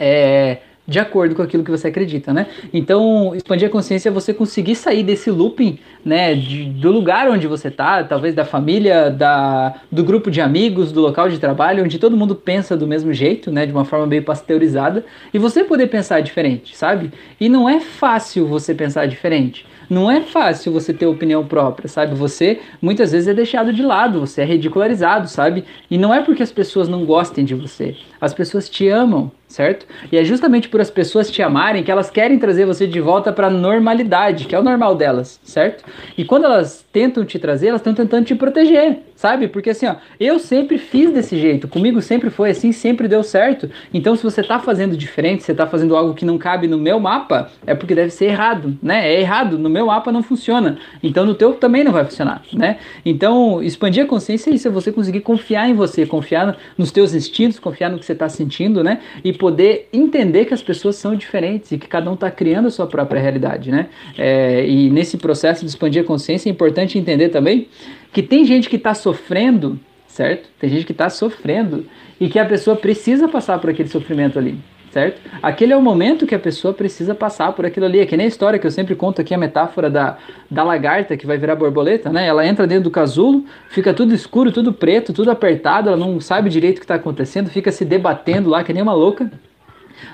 [0.00, 2.46] É, de acordo com aquilo que você acredita, né?
[2.72, 7.46] Então, expandir a consciência é você conseguir sair desse looping, né, de, do lugar onde
[7.46, 11.98] você tá, talvez da família, da, do grupo de amigos, do local de trabalho, onde
[11.98, 15.86] todo mundo pensa do mesmo jeito, né, de uma forma meio pasteurizada, e você poder
[15.86, 17.10] pensar diferente, sabe?
[17.40, 19.66] E não é fácil você pensar diferente.
[19.88, 22.14] Não é fácil você ter opinião própria, sabe?
[22.14, 25.64] Você muitas vezes é deixado de lado, você é ridicularizado, sabe?
[25.90, 27.94] E não é porque as pessoas não gostem de você.
[28.20, 29.86] As pessoas te amam, certo?
[30.10, 33.32] E é justamente por as pessoas te amarem que elas querem trazer você de volta
[33.32, 35.84] para a normalidade, que é o normal delas, certo?
[36.18, 39.46] E quando elas tentam te trazer, elas estão tentando te proteger, sabe?
[39.46, 43.70] Porque assim, ó, eu sempre fiz desse jeito, comigo sempre foi assim, sempre deu certo.
[43.92, 46.98] Então, se você está fazendo diferente, você está fazendo algo que não cabe no meu
[46.98, 49.08] mapa, é porque deve ser errado, né?
[49.08, 50.78] É errado, no meu mapa não funciona.
[51.00, 52.78] Então, no teu também não vai funcionar, né?
[53.04, 57.14] Então, expandir a consciência é isso, é você conseguir confiar em você, confiar nos teus
[57.14, 59.00] instintos, confiar no que você está sentindo, né?
[59.22, 62.70] E poder entender que as pessoas são diferentes e que cada um está criando a
[62.70, 63.88] sua própria realidade, né?
[64.16, 67.68] É, e nesse processo de expandir a consciência é importante entender também
[68.10, 70.48] que tem gente que está sofrendo, certo?
[70.58, 71.84] Tem gente que está sofrendo
[72.18, 74.58] e que a pessoa precisa passar por aquele sofrimento ali
[74.94, 75.20] certo?
[75.42, 77.98] Aquele é o momento que a pessoa precisa passar por aquilo ali.
[77.98, 80.16] É que nem a história que eu sempre conto aqui, a metáfora da,
[80.48, 82.26] da lagarta que vai virar borboleta, né?
[82.26, 86.48] Ela entra dentro do casulo, fica tudo escuro, tudo preto, tudo apertado, ela não sabe
[86.48, 89.28] direito o que está acontecendo, fica se debatendo lá que nem uma louca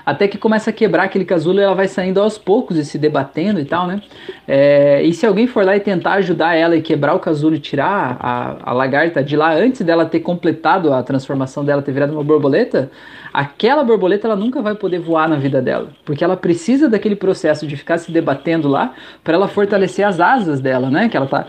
[0.05, 2.97] até que começa a quebrar aquele casulo e ela vai saindo aos poucos e se
[2.97, 4.01] debatendo e tal, né?
[4.47, 7.59] É, e se alguém for lá e tentar ajudar ela e quebrar o casulo e
[7.59, 12.13] tirar a, a lagarta de lá antes dela ter completado a transformação dela, ter virado
[12.13, 12.91] uma borboleta,
[13.33, 17.65] aquela borboleta ela nunca vai poder voar na vida dela, porque ela precisa daquele processo
[17.65, 21.09] de ficar se debatendo lá para ela fortalecer as asas dela, né?
[21.09, 21.47] Que ela tá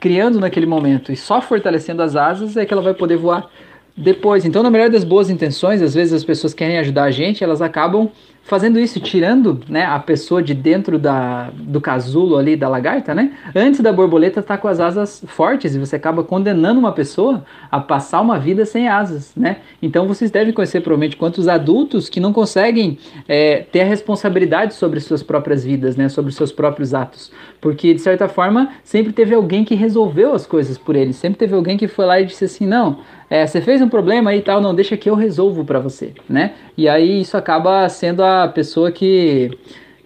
[0.00, 3.48] criando naquele momento e só fortalecendo as asas é que ela vai poder voar
[3.96, 4.44] depois.
[4.44, 7.62] Então, na melhor das boas intenções, às vezes as pessoas querem ajudar a gente, elas
[7.62, 8.10] acabam
[8.46, 13.32] fazendo isso, tirando né, a pessoa de dentro da, do casulo ali da lagarta, né?
[13.54, 17.44] Antes da borboleta estar tá com as asas fortes e você acaba condenando uma pessoa
[17.70, 19.58] a passar uma vida sem asas, né?
[19.82, 25.00] Então vocês devem conhecer provavelmente quantos adultos que não conseguem é, ter a responsabilidade sobre
[25.00, 26.08] suas próprias vidas, né?
[26.08, 27.32] Sobre seus próprios atos.
[27.60, 31.16] Porque, de certa forma, sempre teve alguém que resolveu as coisas por eles.
[31.16, 34.34] Sempre teve alguém que foi lá e disse assim, não, é, você fez um problema
[34.34, 36.52] e tal, não, deixa que eu resolvo para você, né?
[36.76, 39.50] E aí isso acaba sendo a pessoa que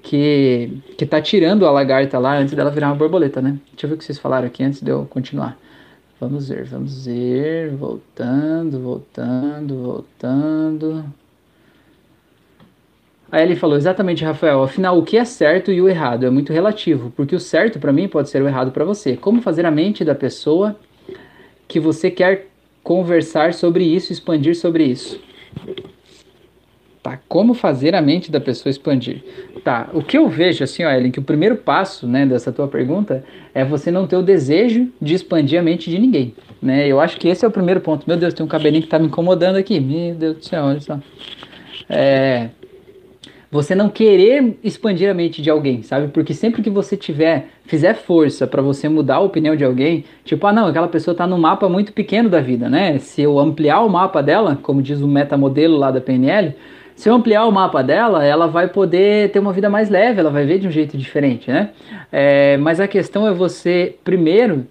[0.02, 3.58] que que tá tirando a lagarta lá antes dela virar uma borboleta, né?
[3.72, 5.58] Deixa eu ver o que vocês falaram aqui antes de eu continuar.
[6.20, 11.04] Vamos ver, vamos ver, voltando, voltando, voltando.
[13.32, 14.62] Aí ele falou exatamente, Rafael.
[14.62, 17.92] Afinal, o que é certo e o errado é muito relativo, porque o certo para
[17.92, 19.16] mim pode ser o errado para você.
[19.16, 20.76] Como fazer a mente da pessoa
[21.68, 22.48] que você quer
[22.82, 25.20] conversar sobre isso, expandir sobre isso.
[27.02, 29.22] Tá, como fazer a mente da pessoa expandir?
[29.64, 32.68] Tá, o que eu vejo assim, ó, Ellen, que o primeiro passo, né, dessa tua
[32.68, 36.86] pergunta é você não ter o desejo de expandir a mente de ninguém, né?
[36.86, 38.04] Eu acho que esse é o primeiro ponto.
[38.06, 39.80] Meu Deus, tem um cabelinho que tá me incomodando aqui.
[39.80, 41.00] Meu Deus do céu, olha só.
[41.88, 42.50] É,
[43.50, 46.08] você não querer expandir a mente de alguém, sabe?
[46.08, 50.46] Porque sempre que você tiver, fizer força para você mudar a opinião de alguém, tipo,
[50.46, 52.98] ah, não, aquela pessoa tá num mapa muito pequeno da vida, né?
[52.98, 56.54] Se eu ampliar o mapa dela, como diz o metamodelo lá da PNL,
[57.00, 60.28] se eu ampliar o mapa dela, ela vai poder ter uma vida mais leve, ela
[60.28, 61.70] vai ver de um jeito diferente, né?
[62.12, 64.66] É, mas a questão é você, primeiro,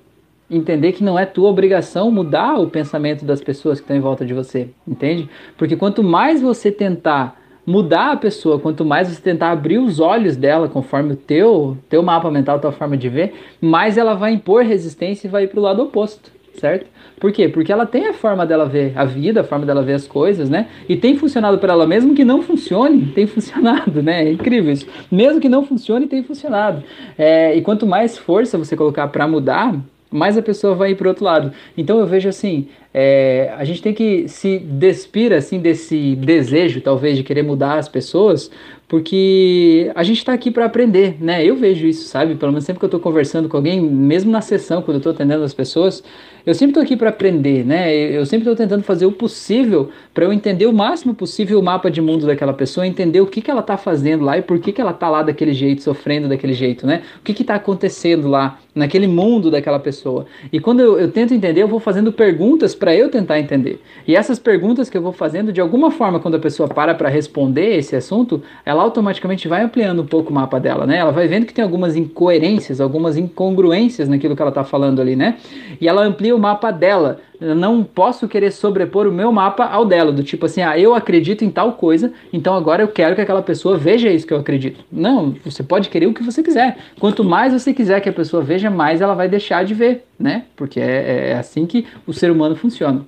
[0.48, 4.24] entender que não é tua obrigação mudar o pensamento das pessoas que estão em volta
[4.24, 5.28] de você, entende?
[5.58, 10.36] Porque quanto mais você tentar mudar a pessoa, quanto mais você tentar abrir os olhos
[10.36, 14.64] dela conforme o teu, teu mapa mental, tua forma de ver, mais ela vai impor
[14.64, 16.86] resistência e vai ir pro lado oposto, certo?
[17.20, 17.50] Por quê?
[17.50, 20.50] Porque ela tem a forma dela ver a vida, a forma dela ver as coisas,
[20.50, 20.68] né?
[20.88, 24.26] E tem funcionado para ela, mesmo que não funcione, tem funcionado, né?
[24.26, 24.88] É incrível isso.
[25.12, 26.84] Mesmo que não funcione, tem funcionado.
[27.18, 29.76] É, e quanto mais força você colocar para mudar,
[30.12, 31.52] mais a pessoa vai ir para outro lado.
[31.78, 37.18] Então eu vejo assim, é, a gente tem que se despir assim desse desejo, talvez,
[37.18, 38.50] de querer mudar as pessoas,
[38.88, 41.46] porque a gente está aqui para aprender, né?
[41.46, 42.34] Eu vejo isso, sabe?
[42.34, 45.12] Pelo menos sempre que eu estou conversando com alguém, mesmo na sessão, quando eu estou
[45.12, 46.04] atendendo as pessoas,
[46.50, 47.96] eu sempre estou aqui para aprender, né?
[47.96, 51.92] Eu sempre estou tentando fazer o possível para eu entender o máximo possível o mapa
[51.92, 54.72] de mundo daquela pessoa, entender o que, que ela está fazendo lá e por que,
[54.72, 57.04] que ela está lá daquele jeito, sofrendo daquele jeito, né?
[57.20, 60.26] O que está acontecendo lá, naquele mundo daquela pessoa.
[60.52, 63.82] E quando eu, eu tento entender, eu vou fazendo perguntas para eu tentar entender.
[64.08, 67.10] E essas perguntas que eu vou fazendo, de alguma forma, quando a pessoa para para
[67.10, 70.98] responder esse assunto, ela automaticamente vai ampliando um pouco o mapa dela, né?
[70.98, 75.16] Ela vai vendo que tem algumas incoerências, algumas incongruências naquilo que ela está falando ali,
[75.16, 75.38] né?
[75.80, 77.20] E ela amplia o mapa dela.
[77.40, 80.94] Eu não posso querer sobrepor o meu mapa ao dela, do tipo assim, ah, eu
[80.96, 84.40] acredito em tal coisa, então agora eu quero que aquela pessoa veja isso que eu
[84.40, 84.84] acredito.
[84.92, 86.78] Não, você pode querer o que você quiser.
[87.00, 90.46] Quanto mais você quiser que a pessoa veja, mais ela vai deixar de ver, né?
[90.56, 93.06] Porque é, é assim que o ser humano funciona.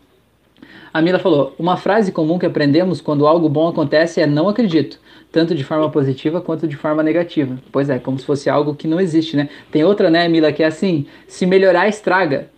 [0.93, 4.99] A Mila falou: uma frase comum que aprendemos quando algo bom acontece é não acredito,
[5.31, 7.57] tanto de forma positiva quanto de forma negativa.
[7.71, 9.49] Pois é, como se fosse algo que não existe, né?
[9.71, 12.49] Tem outra, né, Mila, que é assim: se melhorar, estraga.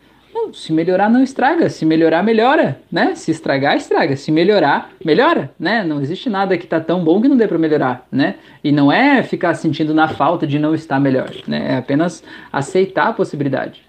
[0.51, 3.15] Se melhorar não estraga, se melhorar melhora, né?
[3.15, 5.83] Se estragar estraga, se melhorar melhora, né?
[5.83, 8.35] Não existe nada que tá tão bom que não dê para melhorar, né?
[8.63, 11.73] E não é ficar sentindo na falta de não estar melhor, né?
[11.73, 13.81] É apenas aceitar a possibilidade.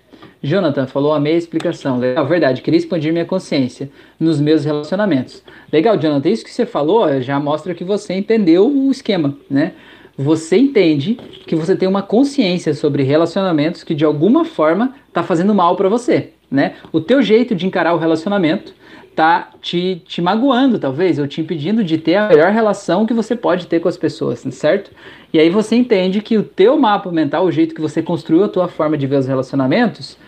[0.43, 1.99] Jonathan falou, a explicação.
[1.99, 3.89] Legal, verdade, queria expandir minha consciência
[4.21, 5.43] nos meus relacionamentos.
[5.73, 9.73] Legal, Jonathan, isso que você falou já mostra que você entendeu o esquema, né?
[10.17, 11.15] Você entende
[11.47, 15.89] que você tem uma consciência sobre relacionamentos que de alguma forma está fazendo mal para
[15.89, 16.75] você, né?
[16.93, 18.75] O teu jeito de encarar o relacionamento
[19.15, 23.37] tá te, te magoando, talvez, ou te impedindo de ter a melhor relação que você
[23.37, 24.91] pode ter com as pessoas, certo?
[25.33, 28.49] E aí você entende que o teu mapa mental, o jeito que você construiu a
[28.49, 30.19] tua forma de ver os relacionamentos,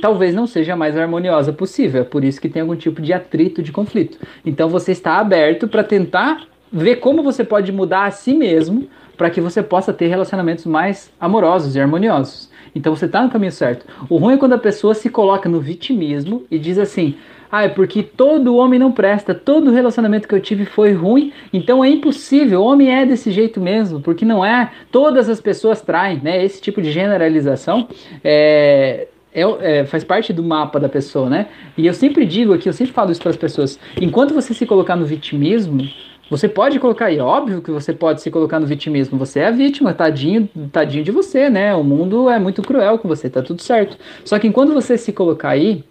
[0.00, 2.02] talvez não seja a mais harmoniosa possível.
[2.02, 4.18] É por isso que tem algum tipo de atrito, de conflito.
[4.44, 9.30] Então você está aberto para tentar ver como você pode mudar a si mesmo para
[9.30, 12.50] que você possa ter relacionamentos mais amorosos e harmoniosos.
[12.74, 13.84] Então você está no caminho certo.
[14.08, 17.16] O ruim é quando a pessoa se coloca no vitimismo e diz assim:
[17.50, 21.84] ah, é porque todo homem não presta, todo relacionamento que eu tive foi ruim, então
[21.84, 26.20] é impossível, o homem é desse jeito mesmo, porque não é, todas as pessoas traem,
[26.22, 26.44] né?
[26.44, 27.88] Esse tipo de generalização
[28.22, 31.48] é, é, é, faz parte do mapa da pessoa, né?
[31.76, 34.64] E eu sempre digo aqui, eu sempre falo isso para as pessoas: enquanto você se
[34.64, 35.88] colocar no vitimismo,
[36.30, 39.18] você pode colocar aí, óbvio que você pode se colocar no vitimismo.
[39.18, 41.74] Você é a vítima, tadinho, tadinho de você, né?
[41.74, 43.98] O mundo é muito cruel com você, tá tudo certo.
[44.24, 45.82] Só que enquanto você se colocar aí,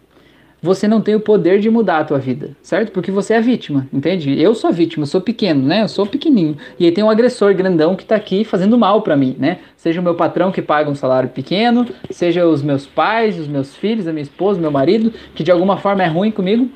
[0.62, 2.92] você não tem o poder de mudar a tua vida, certo?
[2.92, 4.42] Porque você é vítima, entende?
[4.42, 5.84] Eu sou vítima, eu sou pequeno, né?
[5.84, 6.58] Eu sou pequenininho.
[6.80, 9.60] E aí tem um agressor grandão que tá aqui fazendo mal para mim, né?
[9.76, 13.76] Seja o meu patrão que paga um salário pequeno, seja os meus pais, os meus
[13.76, 16.70] filhos, a minha esposa, meu marido, que de alguma forma é ruim comigo.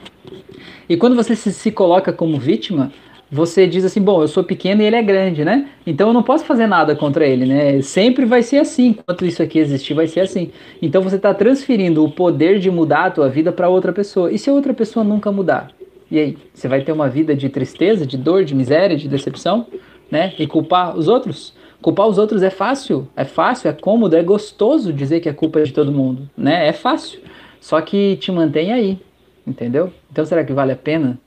[0.88, 2.92] E quando você se, se coloca como vítima,
[3.34, 5.68] você diz assim, bom, eu sou pequeno e ele é grande, né?
[5.88, 7.82] Então eu não posso fazer nada contra ele, né?
[7.82, 10.52] Sempre vai ser assim, enquanto isso aqui existir, vai ser assim.
[10.80, 14.32] Então você está transferindo o poder de mudar a tua vida para outra pessoa.
[14.32, 15.72] E se a outra pessoa nunca mudar?
[16.12, 19.66] E aí, você vai ter uma vida de tristeza, de dor, de miséria, de decepção,
[20.12, 20.34] né?
[20.38, 21.56] E culpar os outros?
[21.82, 25.60] Culpar os outros é fácil, é fácil, é cômodo, é gostoso dizer que a culpa
[25.60, 26.68] é de todo mundo, né?
[26.68, 27.20] É fácil.
[27.60, 29.00] Só que te mantém aí,
[29.48, 29.92] entendeu?
[30.12, 31.20] Então será que vale a pena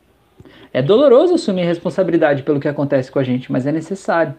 [0.77, 4.35] é doloroso assumir responsabilidade pelo que acontece com a gente, mas é necessário.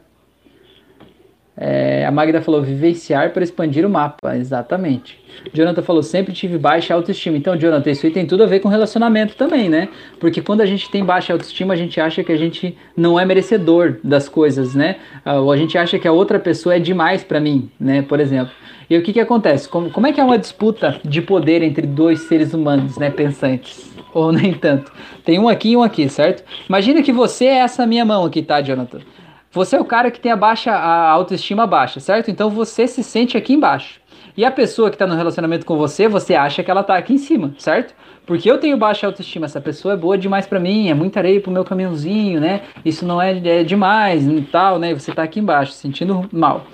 [1.60, 5.20] É, a Magda falou vivenciar para expandir o mapa, exatamente.
[5.52, 7.36] Jonathan falou sempre tive baixa autoestima.
[7.36, 9.90] Então, Jonathan, isso aí tem tudo a ver com relacionamento também, né?
[10.20, 13.26] Porque quando a gente tem baixa autoestima, a gente acha que a gente não é
[13.26, 14.98] merecedor das coisas, né?
[15.26, 18.04] Ah, ou a gente acha que a outra pessoa é demais para mim, né?
[18.04, 18.54] Por exemplo.
[18.90, 19.68] E o que que acontece?
[19.68, 23.10] Como, como é que é uma disputa de poder entre dois seres humanos, né?
[23.10, 24.92] Pensantes ou nem tanto.
[25.26, 26.44] Tem um aqui e um aqui, certo?
[26.68, 29.00] Imagina que você é essa minha mão aqui, tá, Jonathan?
[29.58, 32.30] Você é o cara que tem a baixa a autoestima baixa, certo?
[32.30, 34.00] Então você se sente aqui embaixo.
[34.38, 37.12] E a pessoa que está no relacionamento com você, você acha que ela está aqui
[37.12, 37.96] em cima, certo?
[38.24, 41.42] Porque eu tenho baixa autoestima, essa pessoa é boa demais para mim, é muita areia
[41.42, 42.62] pro meu caminhãozinho, né?
[42.86, 44.94] Isso não é, é demais e tal, né?
[44.94, 46.68] Você está aqui embaixo, sentindo mal.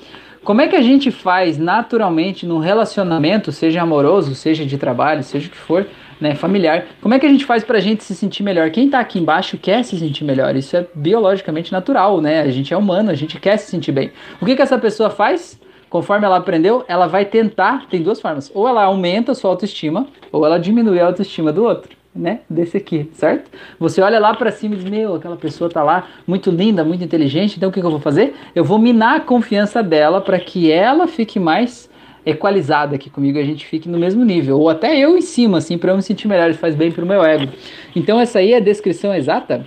[0.43, 5.47] Como é que a gente faz naturalmente num relacionamento, seja amoroso, seja de trabalho, seja
[5.47, 5.87] o que for,
[6.19, 6.85] né, familiar.
[7.01, 8.69] Como é que a gente faz para a gente se sentir melhor?
[8.71, 10.55] Quem está aqui embaixo quer se sentir melhor.
[10.55, 12.41] Isso é biologicamente natural, né?
[12.41, 14.11] A gente é humano, a gente quer se sentir bem.
[14.41, 15.59] O que, que essa pessoa faz?
[15.89, 17.85] Conforme ela aprendeu, ela vai tentar.
[17.87, 21.63] Tem duas formas: ou ela aumenta a sua autoestima, ou ela diminui a autoestima do
[21.63, 21.95] outro.
[22.15, 23.49] Né, desse aqui, certo?
[23.79, 27.03] Você olha lá para cima e diz: Meu, aquela pessoa tá lá muito linda, muito
[27.03, 28.35] inteligente, então o que, que eu vou fazer?
[28.53, 31.89] Eu vou minar a confiança dela para que ela fique mais
[32.25, 35.77] equalizada aqui comigo, a gente fique no mesmo nível, ou até eu em cima, assim,
[35.77, 37.51] para eu me sentir melhor, isso faz bem pro meu ego.
[37.95, 39.65] Então essa aí é a descrição exata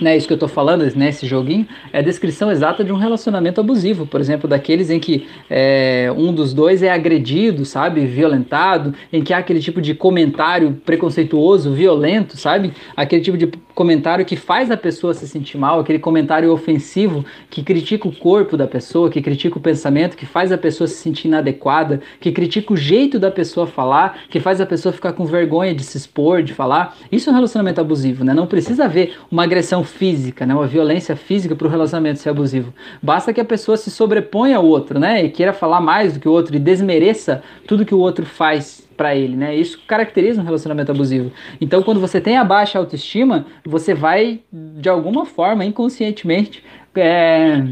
[0.00, 3.60] né, isso que eu estou falando, né, joguinho, é a descrição exata de um relacionamento
[3.60, 9.22] abusivo, por exemplo, daqueles em que é, um dos dois é agredido, sabe, violentado, em
[9.22, 14.70] que há aquele tipo de comentário preconceituoso, violento, sabe, aquele tipo de comentário que faz
[14.70, 19.20] a pessoa se sentir mal, aquele comentário ofensivo que critica o corpo da pessoa, que
[19.20, 23.30] critica o pensamento, que faz a pessoa se sentir inadequada, que critica o jeito da
[23.30, 26.96] pessoa falar, que faz a pessoa ficar com vergonha de se expor, de falar.
[27.12, 28.32] Isso é um relacionamento abusivo, né?
[28.32, 32.74] Não precisa haver uma agressão física, né, uma violência física para o relacionamento ser abusivo.
[33.02, 36.28] Basta que a pessoa se sobreponha ao outro, né, e queira falar mais do que
[36.28, 39.54] o outro e desmereça tudo que o outro faz para ele, né?
[39.54, 41.30] Isso caracteriza um relacionamento abusivo.
[41.60, 47.62] Então, quando você tem a baixa autoestima, você vai de alguma forma inconscientemente é,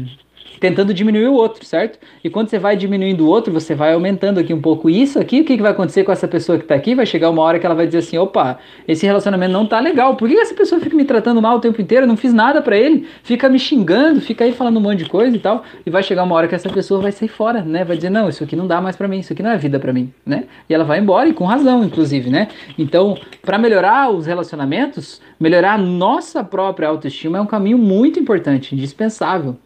[0.59, 1.99] tentando diminuir o outro, certo?
[2.23, 5.41] E quando você vai diminuindo o outro, você vai aumentando aqui um pouco isso aqui,
[5.41, 6.95] o que, que vai acontecer com essa pessoa que está aqui?
[6.95, 10.15] Vai chegar uma hora que ela vai dizer assim, opa, esse relacionamento não tá legal,
[10.15, 12.05] por que essa pessoa fica me tratando mal o tempo inteiro?
[12.05, 15.09] Eu não fiz nada para ele, fica me xingando, fica aí falando um monte de
[15.09, 17.83] coisa e tal, e vai chegar uma hora que essa pessoa vai sair fora, né?
[17.83, 19.79] Vai dizer, não, isso aqui não dá mais para mim, isso aqui não é vida
[19.79, 20.45] para mim, né?
[20.69, 22.47] E ela vai embora, e com razão, inclusive, né?
[22.77, 28.73] Então, para melhorar os relacionamentos, melhorar a nossa própria autoestima é um caminho muito importante,
[28.75, 29.57] indispensável.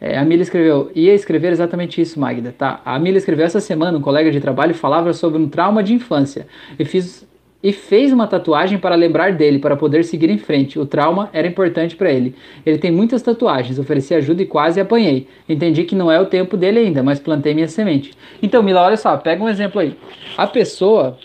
[0.00, 2.80] É, a Mila escreveu, ia escrever exatamente isso, Magda, tá?
[2.84, 6.46] A Mila escreveu essa semana, um colega de trabalho falava sobre um trauma de infância
[6.78, 7.26] e, fiz,
[7.62, 10.78] e fez uma tatuagem para lembrar dele, para poder seguir em frente.
[10.78, 12.34] O trauma era importante para ele.
[12.64, 15.28] Ele tem muitas tatuagens, ofereci ajuda e quase apanhei.
[15.48, 18.12] Entendi que não é o tempo dele ainda, mas plantei minha semente.
[18.42, 19.96] Então, Mila, olha só, pega um exemplo aí.
[20.36, 21.16] A pessoa,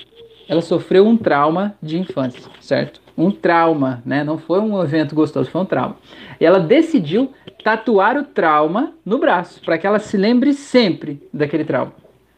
[0.47, 3.01] ela sofreu um trauma de infância, certo?
[3.21, 4.23] Um trauma, né?
[4.23, 5.97] Não foi um evento gostoso, foi um trauma.
[6.39, 7.31] E ela decidiu
[7.63, 11.93] tatuar o trauma no braço, para que ela se lembre sempre daquele trauma,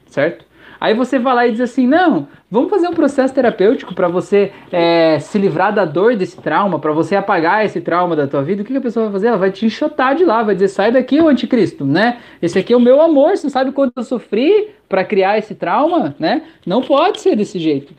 [0.07, 0.45] certo?
[0.83, 4.51] Aí você vai lá e diz assim: não, vamos fazer um processo terapêutico para você
[4.69, 8.61] é, se livrar da dor desse trauma, para você apagar esse trauma da tua vida.
[8.61, 9.27] O que, que a pessoa vai fazer?
[9.27, 12.17] Ela vai te enxotar de lá, vai dizer: sai daqui, o anticristo, né?
[12.41, 16.13] Esse aqui é o meu amor, você sabe quanto eu sofri para criar esse trauma,
[16.19, 16.41] né?
[16.65, 17.93] Não pode ser desse jeito.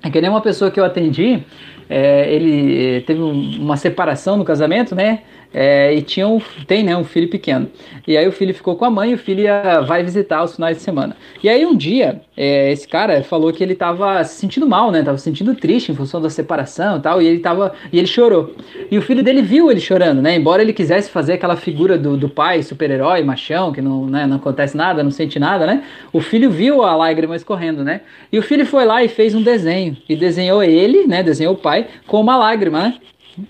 [0.00, 1.42] É que nem uma pessoa que eu atendi
[1.90, 5.22] é, ele teve uma separação no casamento, né?
[5.52, 7.68] É, e tinha um, tem né, um filho pequeno.
[8.06, 10.54] E aí o filho ficou com a mãe e o filho ia, vai visitar os
[10.54, 11.16] finais de semana.
[11.42, 15.02] E aí um dia, é, esse cara falou que ele estava se sentindo mal, né?
[15.02, 18.06] Tava se sentindo triste em função da separação e tal, e ele tava, e ele
[18.06, 18.54] chorou.
[18.90, 20.36] E o filho dele viu ele chorando, né?
[20.36, 24.36] Embora ele quisesse fazer aquela figura do, do pai, super-herói, machão, que não, né, não
[24.36, 25.82] acontece nada, não sente nada, né?
[26.12, 28.02] O filho viu a lágrima escorrendo, né?
[28.32, 29.96] E o filho foi lá e fez um desenho.
[30.08, 31.22] E desenhou ele, né?
[31.24, 32.94] Desenhou o pai com uma lágrima, né?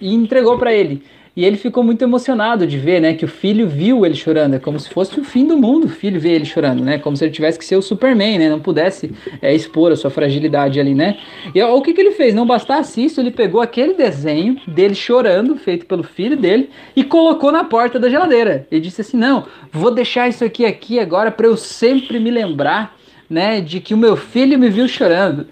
[0.01, 1.03] E entregou para ele.
[1.37, 4.59] E ele ficou muito emocionado de ver, né, que o filho viu ele chorando, é
[4.59, 7.25] como se fosse o fim do mundo, o filho ver ele chorando, né, como se
[7.25, 10.95] ele tivesse que ser o Superman, né, não pudesse é, expor a sua fragilidade ali,
[10.95, 11.19] né.
[11.55, 12.35] E ó, o que, que ele fez?
[12.35, 17.53] Não bastasse isso, ele pegou aquele desenho dele chorando, feito pelo filho dele, e colocou
[17.53, 18.66] na porta da geladeira.
[18.71, 22.97] Ele disse assim, não, vou deixar isso aqui aqui agora para eu sempre me lembrar,
[23.29, 25.47] né, de que o meu filho me viu chorando.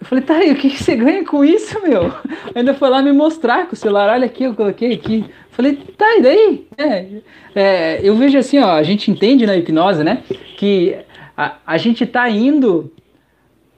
[0.00, 2.10] Eu falei, tá, e o que, que você ganha com isso, meu?
[2.54, 5.26] Ainda foi lá me mostrar com o celular, olha aqui, eu coloquei aqui.
[5.28, 6.66] Eu falei, tá, e daí?
[6.78, 7.06] É,
[7.54, 10.22] é, eu vejo assim, ó, a gente entende na hipnose, né,
[10.56, 10.96] que
[11.36, 12.90] a, a gente tá indo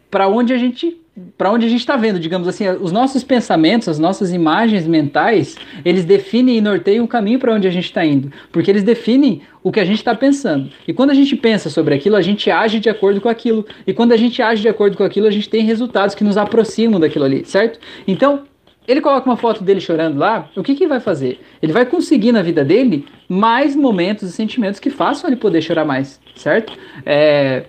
[0.09, 1.02] para onde a gente
[1.37, 5.57] para onde a gente está vendo, digamos assim, os nossos pensamentos, as nossas imagens mentais,
[5.85, 9.43] eles definem e norteiam o caminho para onde a gente está indo, porque eles definem
[9.63, 10.71] o que a gente está pensando.
[10.89, 13.67] E quando a gente pensa sobre aquilo, a gente age de acordo com aquilo.
[13.87, 16.39] E quando a gente age de acordo com aquilo, a gente tem resultados que nos
[16.39, 17.79] aproximam daquilo ali, certo?
[18.09, 18.45] Então,
[18.89, 21.41] ele coloca uma foto dele chorando lá, o que, que vai fazer?
[21.63, 25.85] Ele vai conseguir na vida dele mais momentos e sentimentos que façam ele poder chorar
[25.85, 26.73] mais, certo?
[27.05, 27.65] É,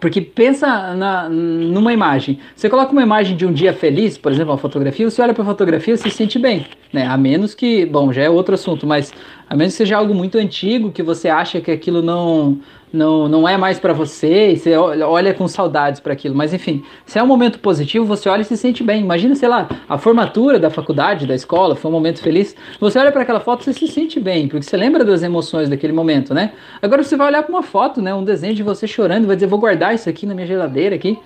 [0.00, 2.38] porque pensa na, numa imagem.
[2.54, 5.42] Você coloca uma imagem de um dia feliz, por exemplo, uma fotografia, você olha para
[5.42, 6.66] a fotografia você se sente bem.
[6.92, 7.06] Né?
[7.06, 9.12] A menos que, bom, já é outro assunto, mas
[9.48, 12.58] a menos que seja algo muito antigo, que você acha que aquilo não,
[12.96, 16.34] não, não é mais para você, e você olha com saudades para aquilo.
[16.34, 19.02] Mas enfim, se é um momento positivo, você olha e se sente bem.
[19.02, 22.56] Imagina, sei lá, a formatura da faculdade, da escola, foi um momento feliz.
[22.80, 25.92] Você olha para aquela foto, você se sente bem, porque você lembra das emoções daquele
[25.92, 26.52] momento, né?
[26.80, 29.46] Agora você vai olhar para uma foto, né, um desenho de você chorando, vai dizer,
[29.46, 31.18] vou guardar isso aqui na minha geladeira aqui.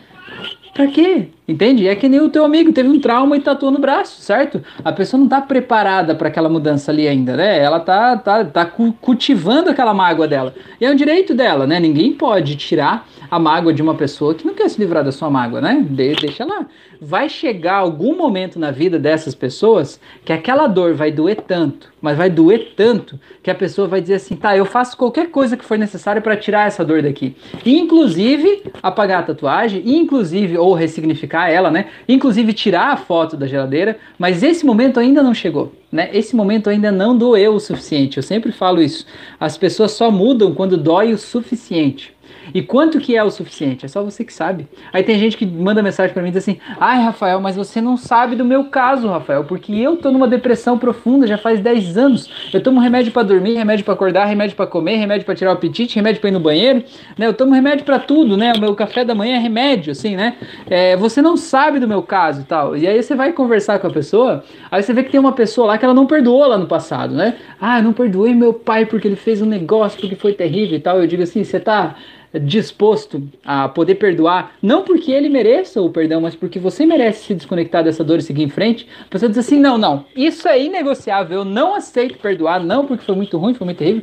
[0.72, 1.28] Pra quê?
[1.48, 1.88] Entende?
[1.88, 4.62] É que nem o teu amigo teve um trauma e tatuou no braço, certo?
[4.84, 7.58] A pessoa não tá preparada para aquela mudança ali ainda, né?
[7.58, 10.54] Ela tá, tá, tá cultivando aquela mágoa dela.
[10.80, 11.80] E é um direito dela, né?
[11.80, 15.30] Ninguém pode tirar a mágoa de uma pessoa que não quer se livrar da sua
[15.30, 15.86] mágoa, né?
[15.88, 16.66] De, deixa lá.
[17.00, 22.16] Vai chegar algum momento na vida dessas pessoas que aquela dor vai doer tanto, mas
[22.16, 25.64] vai doer tanto que a pessoa vai dizer assim: tá, eu faço qualquer coisa que
[25.64, 27.36] for necessária para tirar essa dor daqui.
[27.64, 31.86] Inclusive apagar a tatuagem, inclusive, ou ressignificar ela, né?
[32.08, 36.10] Inclusive tirar a foto da geladeira, mas esse momento ainda não chegou, né?
[36.12, 38.16] Esse momento ainda não doeu o suficiente.
[38.16, 39.06] Eu sempre falo isso.
[39.38, 42.12] As pessoas só mudam quando dói o suficiente.
[42.52, 43.84] E quanto que é o suficiente?
[43.84, 44.66] É só você que sabe.
[44.92, 47.80] Aí tem gente que manda mensagem para mim e diz assim: "Ai, Rafael, mas você
[47.80, 51.96] não sabe do meu caso, Rafael, porque eu tô numa depressão profunda já faz 10
[51.96, 52.30] anos.
[52.52, 55.54] Eu tomo remédio para dormir, remédio para acordar, remédio para comer, remédio para tirar o
[55.54, 56.82] apetite, remédio para ir no banheiro,
[57.16, 57.26] né?
[57.26, 58.52] Eu tomo remédio para tudo, né?
[58.56, 60.36] O meu café da manhã é remédio, assim, né?
[60.68, 62.76] É, você não sabe do meu caso e tal.
[62.76, 65.68] E aí você vai conversar com a pessoa, aí você vê que tem uma pessoa
[65.68, 67.36] lá que ela não perdoou lá no passado, né?
[67.60, 70.98] Ah, não perdoei meu pai porque ele fez um negócio porque foi terrível e tal.
[70.98, 71.96] Eu digo assim, você tá
[72.38, 77.34] disposto a poder perdoar, não porque ele mereça o perdão, mas porque você merece se
[77.34, 80.62] desconectar dessa dor e seguir em frente, a pessoa diz assim: não, não, isso é
[80.62, 84.02] inegociável, eu não aceito perdoar, não porque foi muito ruim, foi muito terrível.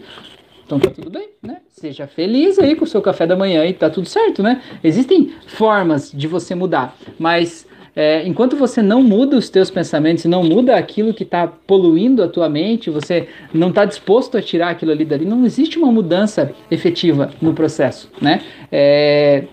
[0.66, 1.60] Então tá tudo bem, né?
[1.70, 4.62] Seja feliz aí com o seu café da manhã e tá tudo certo, né?
[4.84, 7.67] Existem formas de você mudar, mas
[8.00, 12.28] é, enquanto você não muda os teus pensamentos, não muda aquilo que está poluindo a
[12.28, 16.54] tua mente, você não está disposto a tirar aquilo ali dali, não existe uma mudança
[16.70, 18.44] efetiva no processo, né?
[18.72, 19.46] É,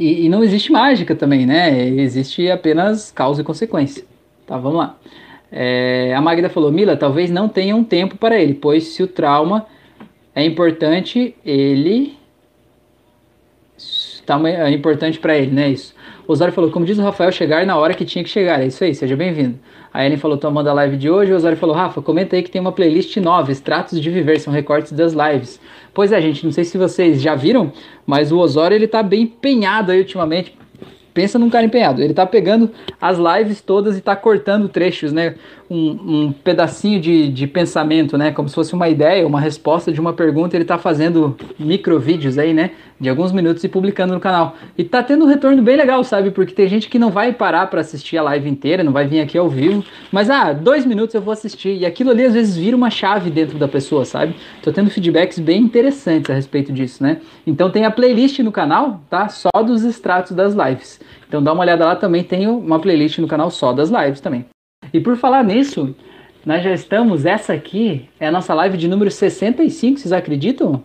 [0.00, 1.88] e, e, não existe mágica também, né?
[1.90, 4.04] Existe apenas causa e consequência.
[4.44, 4.98] Tá, vamos lá.
[5.52, 9.06] É, a Magda falou, Mila, talvez não tenha um tempo para ele, pois se o
[9.06, 9.64] trauma
[10.34, 12.16] é importante, ele...
[14.26, 15.68] Tá, é importante para ele, né?
[15.68, 15.94] Isso.
[16.32, 18.62] Osório falou, como diz o Rafael, chegar na hora que tinha que chegar.
[18.62, 19.58] É isso aí, seja bem-vindo.
[19.92, 21.32] A Ellen falou, tomando a live de hoje.
[21.32, 24.52] O Osório falou, Rafa, comenta aí que tem uma playlist nova, Extratos de Viver, são
[24.52, 25.60] recortes das lives.
[25.92, 27.72] Pois é, gente, não sei se vocês já viram,
[28.06, 30.56] mas o Osório, ele tá bem empenhado aí ultimamente.
[31.12, 32.02] Pensa num cara empenhado.
[32.02, 35.36] Ele tá pegando as lives todas e tá cortando trechos, né?
[35.74, 38.30] Um, um pedacinho de, de pensamento, né?
[38.30, 40.56] Como se fosse uma ideia, uma resposta de uma pergunta.
[40.56, 42.70] Ele está fazendo micro vídeos aí, né?
[43.00, 44.56] De alguns minutos e publicando no canal.
[44.78, 46.30] E tá tendo um retorno bem legal, sabe?
[46.30, 49.20] Porque tem gente que não vai parar para assistir a live inteira, não vai vir
[49.20, 49.84] aqui ao vivo.
[50.12, 51.76] Mas, ah, dois minutos eu vou assistir.
[51.76, 54.36] E aquilo ali às vezes vira uma chave dentro da pessoa, sabe?
[54.62, 57.20] Tô tendo feedbacks bem interessantes a respeito disso, né?
[57.44, 59.28] Então tem a playlist no canal, tá?
[59.28, 61.00] Só dos extratos das lives.
[61.26, 64.46] Então dá uma olhada lá também, tem uma playlist no canal só das lives também.
[64.94, 65.92] E por falar nisso,
[66.46, 70.84] nós já estamos, essa aqui é a nossa live de número 65, vocês acreditam?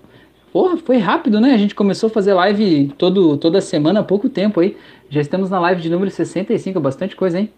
[0.51, 1.53] Porra, foi rápido, né?
[1.53, 4.75] A gente começou a fazer live todo, toda semana há pouco tempo aí.
[5.11, 7.51] Já estamos na live de número 65, bastante coisa, hein?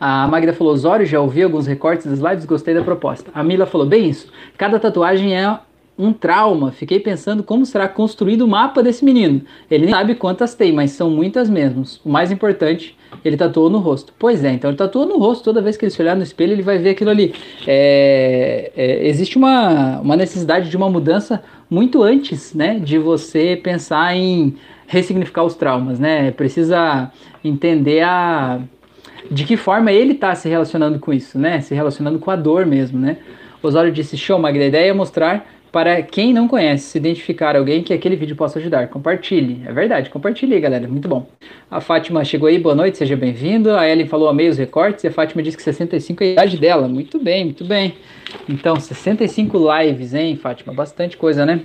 [0.00, 3.30] A Magda falou, Osório, já ouvi alguns recortes das lives, gostei da proposta.
[3.32, 5.60] A Mila falou, bem isso, cada tatuagem é
[5.98, 6.72] um trauma.
[6.72, 9.42] Fiquei pensando como será construído o mapa desse menino.
[9.70, 11.82] Ele nem sabe quantas tem, mas são muitas mesmo.
[12.04, 14.12] O mais importante, ele tatuou no rosto.
[14.18, 15.44] Pois é, então ele tatuou no rosto.
[15.44, 17.34] Toda vez que ele se olhar no espelho, ele vai ver aquilo ali.
[17.66, 24.14] É, é, existe uma, uma necessidade de uma mudança muito antes, né, de você pensar
[24.14, 24.54] em
[24.86, 26.30] ressignificar os traumas, né?
[26.30, 27.10] Precisa
[27.42, 28.60] entender a
[29.28, 31.60] de que forma ele está se relacionando com isso, né?
[31.60, 33.16] Se relacionando com a dor mesmo, né?
[33.62, 35.46] Osório disse: Show, Magda, a ideia é mostrar
[35.76, 38.88] para quem não conhece, se identificar alguém que aquele vídeo possa ajudar.
[38.88, 39.60] Compartilhe.
[39.66, 40.88] É verdade, compartilhe aí, galera.
[40.88, 41.26] Muito bom.
[41.70, 43.70] A Fátima chegou aí, boa noite, seja bem-vindo.
[43.72, 46.56] A Ellen falou amei os recortes e a Fátima disse que 65 é a idade
[46.56, 46.88] dela.
[46.88, 47.94] Muito bem, muito bem.
[48.48, 50.72] Então, 65 lives, hein, Fátima?
[50.72, 51.60] Bastante coisa, né?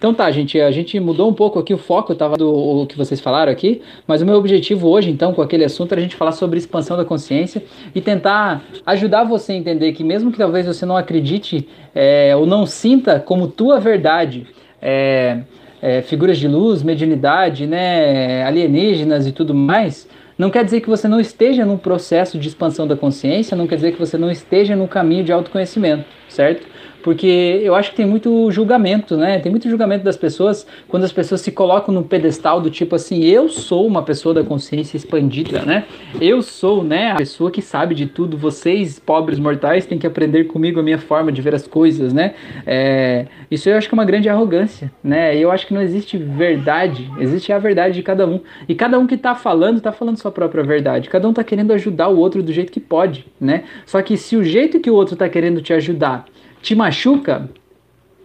[0.00, 2.96] Então tá, gente, a gente mudou um pouco aqui o foco, tava do o que
[2.96, 6.16] vocês falaram aqui, mas o meu objetivo hoje, então, com aquele assunto, era a gente
[6.16, 7.62] falar sobre expansão da consciência
[7.94, 12.46] e tentar ajudar você a entender que mesmo que talvez você não acredite é, ou
[12.46, 14.46] não sinta como tua verdade,
[14.80, 15.40] é,
[15.82, 21.06] é, figuras de luz, mediunidade, né, alienígenas e tudo mais, não quer dizer que você
[21.06, 24.74] não esteja num processo de expansão da consciência, não quer dizer que você não esteja
[24.74, 26.66] no caminho de autoconhecimento, certo?
[27.02, 29.38] Porque eu acho que tem muito julgamento, né?
[29.38, 33.24] Tem muito julgamento das pessoas quando as pessoas se colocam no pedestal do tipo assim,
[33.24, 35.84] eu sou uma pessoa da consciência expandida, né?
[36.20, 38.36] Eu sou, né, a pessoa que sabe de tudo.
[38.36, 42.34] Vocês, pobres mortais, têm que aprender comigo a minha forma de ver as coisas, né?
[42.66, 45.36] É, isso eu acho que é uma grande arrogância, né?
[45.36, 48.40] Eu acho que não existe verdade, existe a verdade de cada um.
[48.68, 51.08] E cada um que tá falando, tá falando sua própria verdade.
[51.08, 53.64] Cada um tá querendo ajudar o outro do jeito que pode, né?
[53.86, 56.24] Só que se o jeito que o outro tá querendo te ajudar
[56.62, 57.48] te machuca,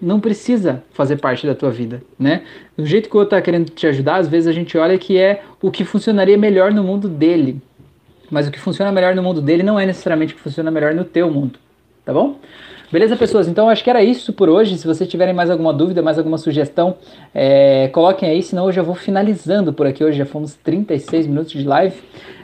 [0.02, 2.44] não precisa fazer parte da tua vida, né?
[2.78, 5.18] Do jeito que o outro está querendo te ajudar, às vezes a gente olha que
[5.18, 7.62] é o que funcionaria melhor no mundo dele.
[8.30, 10.94] Mas o que funciona melhor no mundo dele não é necessariamente o que funciona melhor
[10.94, 11.60] no teu mundo,
[12.04, 12.40] tá bom?
[12.92, 13.48] Beleza, pessoas?
[13.48, 14.78] Então acho que era isso por hoje.
[14.78, 16.98] Se vocês tiverem mais alguma dúvida, mais alguma sugestão,
[17.34, 20.04] é, coloquem aí, senão hoje eu vou finalizando por aqui.
[20.04, 21.96] Hoje já fomos 36 minutos de live.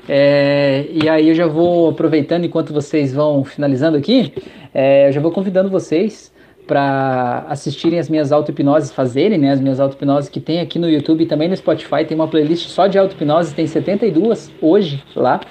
[0.10, 4.34] É, e aí eu já vou aproveitando enquanto vocês vão finalizando aqui,
[4.74, 6.32] é, eu já vou convidando vocês
[6.68, 11.24] para assistirem as minhas auto-hipnoses, fazerem né, as minhas auto-hipnoses que tem aqui no YouTube
[11.24, 12.06] e também no Spotify.
[12.08, 15.42] Tem uma playlist só de auto-hipnose, tem 72 hoje lá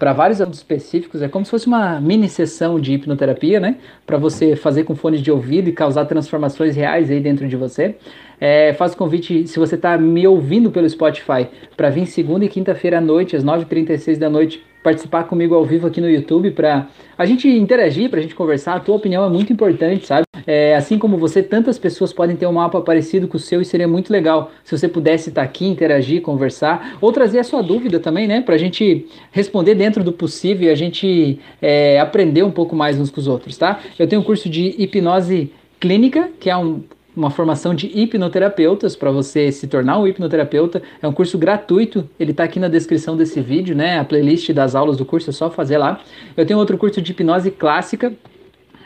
[0.00, 1.20] para vários assuntos específicos.
[1.20, 3.76] É como se fosse uma mini sessão de hipnoterapia, né?
[4.06, 7.96] Para você fazer com fones de ouvido e causar transformações reais aí dentro de você.
[8.40, 11.46] É, faço convite, se você está me ouvindo pelo Spotify,
[11.76, 15.86] para vir segunda e quinta-feira à noite, às 9h36 da noite, participar comigo ao vivo
[15.86, 18.74] aqui no YouTube para a gente interagir, para a gente conversar.
[18.74, 20.24] A tua opinião é muito importante, sabe?
[20.46, 23.64] É, assim como você, tantas pessoas podem ter um mapa parecido com o seu e
[23.64, 28.00] seria muito legal se você pudesse estar aqui, interagir, conversar ou trazer a sua dúvida
[28.00, 28.40] também, né?
[28.40, 32.98] Para a gente responder dentro do possível e a gente é, aprender um pouco mais
[32.98, 33.80] uns com os outros, tá?
[33.98, 36.82] Eu tenho um curso de hipnose clínica, que é um
[37.16, 40.82] uma formação de hipnoterapeutas para você se tornar um hipnoterapeuta.
[41.02, 43.98] É um curso gratuito, ele está aqui na descrição desse vídeo, né?
[43.98, 46.00] A playlist das aulas do curso é só fazer lá.
[46.36, 48.12] Eu tenho outro curso de hipnose clássica,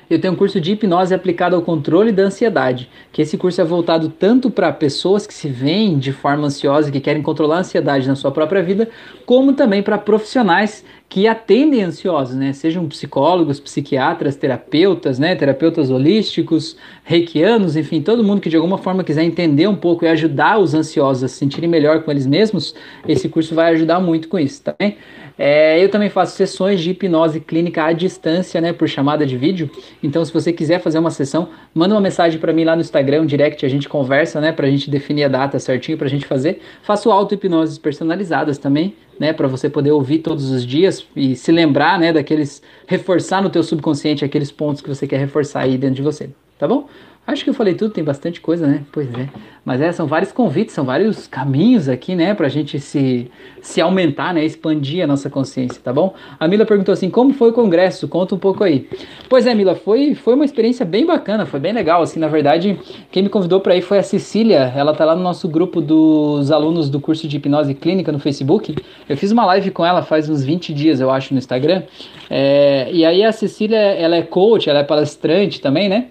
[0.09, 3.65] eu tenho um curso de hipnose aplicado ao controle da ansiedade, que esse curso é
[3.65, 8.07] voltado tanto para pessoas que se veem de forma ansiosa, que querem controlar a ansiedade
[8.07, 8.89] na sua própria vida,
[9.25, 10.85] como também para profissionais
[11.15, 12.53] que atendem ansiosos, né?
[12.53, 15.37] Sejam psicólogos, psiquiatras, terapeutas, né?
[15.37, 20.09] Terapeutas holísticos, reikianos, enfim, todo mundo que de alguma forma quiser entender um pouco e
[20.09, 22.75] ajudar os ansiosos a se sentirem melhor com eles mesmos,
[23.07, 24.97] esse curso vai ajudar muito com isso, tá bem?
[25.39, 29.71] É, eu também faço sessões de hipnose clínica à distância, né, por chamada de vídeo.
[30.03, 33.27] Então, se você quiser fazer uma sessão, manda uma mensagem para mim lá no Instagram,
[33.27, 36.27] direct, a gente conversa, né, para a gente definir a data certinho para a gente
[36.27, 36.61] fazer.
[36.83, 41.99] Faço auto-hipnoses personalizadas também, né, para você poder ouvir todos os dias e se lembrar,
[41.99, 46.03] né, daqueles reforçar no teu subconsciente aqueles pontos que você quer reforçar aí dentro de
[46.03, 46.89] você, tá bom?
[47.27, 48.83] Acho que eu falei tudo, tem bastante coisa, né?
[48.93, 49.29] Pois é.
[49.65, 52.35] Mas é, são vários convites, são vários caminhos aqui, né?
[52.35, 53.31] Pra gente se,
[53.63, 54.45] se aumentar, né?
[54.45, 56.15] Expandir a nossa consciência, tá bom?
[56.39, 58.07] A Mila perguntou assim: como foi o congresso?
[58.09, 58.87] Conta um pouco aí.
[59.27, 62.03] Pois é, Mila, foi, foi uma experiência bem bacana, foi bem legal.
[62.03, 62.79] Assim, na verdade,
[63.11, 64.71] quem me convidou para ir foi a Cecília.
[64.77, 68.77] Ela tá lá no nosso grupo dos alunos do curso de hipnose clínica no Facebook.
[69.09, 71.85] Eu fiz uma live com ela faz uns 20 dias, eu acho, no Instagram.
[72.29, 76.09] É, e aí a Cecília, ela é coach, ela é palestrante também, né?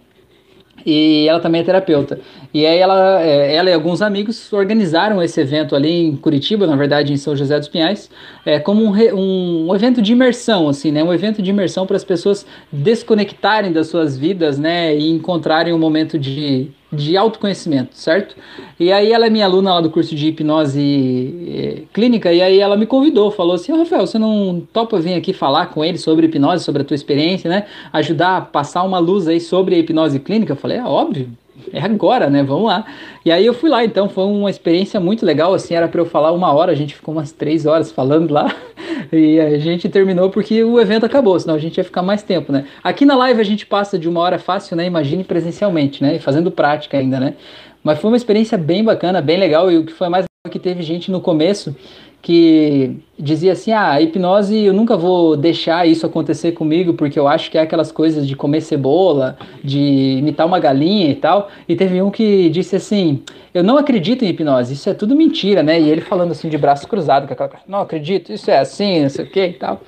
[0.85, 2.19] E ela também é terapeuta.
[2.53, 6.75] E aí ela, é, ela e alguns amigos organizaram esse evento ali em Curitiba, na
[6.75, 8.09] verdade em São José dos Pinhais,
[8.45, 11.03] é, como um, um, um evento de imersão, assim, né?
[11.03, 14.95] Um evento de imersão para as pessoas desconectarem das suas vidas, né?
[14.95, 18.35] E encontrarem um momento de de autoconhecimento, certo?
[18.79, 22.59] E aí ela é minha aluna lá do curso de hipnose eh, clínica e aí
[22.59, 25.97] ela me convidou, falou assim, oh, Rafael, você não topa vir aqui falar com ele
[25.97, 27.65] sobre hipnose, sobre a tua experiência, né?
[27.91, 30.53] Ajudar a passar uma luz aí sobre a hipnose clínica?
[30.53, 31.29] Eu falei, é óbvio,
[31.71, 32.43] é agora, né?
[32.43, 32.85] Vamos lá.
[33.23, 36.05] E aí eu fui lá, então foi uma experiência muito legal, assim, era para eu
[36.05, 38.53] falar uma hora, a gente ficou umas três horas falando lá,
[39.11, 42.51] e a gente terminou porque o evento acabou, senão a gente ia ficar mais tempo,
[42.51, 42.65] né?
[42.83, 44.85] Aqui na live a gente passa de uma hora fácil, né?
[44.85, 46.15] Imagine presencialmente, né?
[46.15, 47.35] E fazendo prática ainda, né?
[47.83, 50.49] Mas foi uma experiência bem bacana, bem legal, e o que foi mais legal é
[50.49, 51.75] que teve gente no começo
[52.23, 57.27] que dizia assim: ah, a hipnose eu nunca vou deixar isso acontecer comigo, porque eu
[57.27, 61.49] acho que é aquelas coisas de comer cebola, de imitar uma galinha e tal.
[61.67, 63.21] E teve um que disse assim:
[63.53, 65.79] eu não acredito em hipnose, isso é tudo mentira, né?
[65.79, 69.09] E ele falando assim de braço cruzado, com aquela não acredito, isso é assim, não
[69.09, 69.81] sei o que e tal.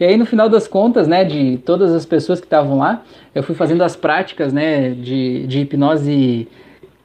[0.00, 3.02] E aí no final das contas, né, de todas as pessoas que estavam lá,
[3.34, 6.48] eu fui fazendo as práticas, né, de, de hipnose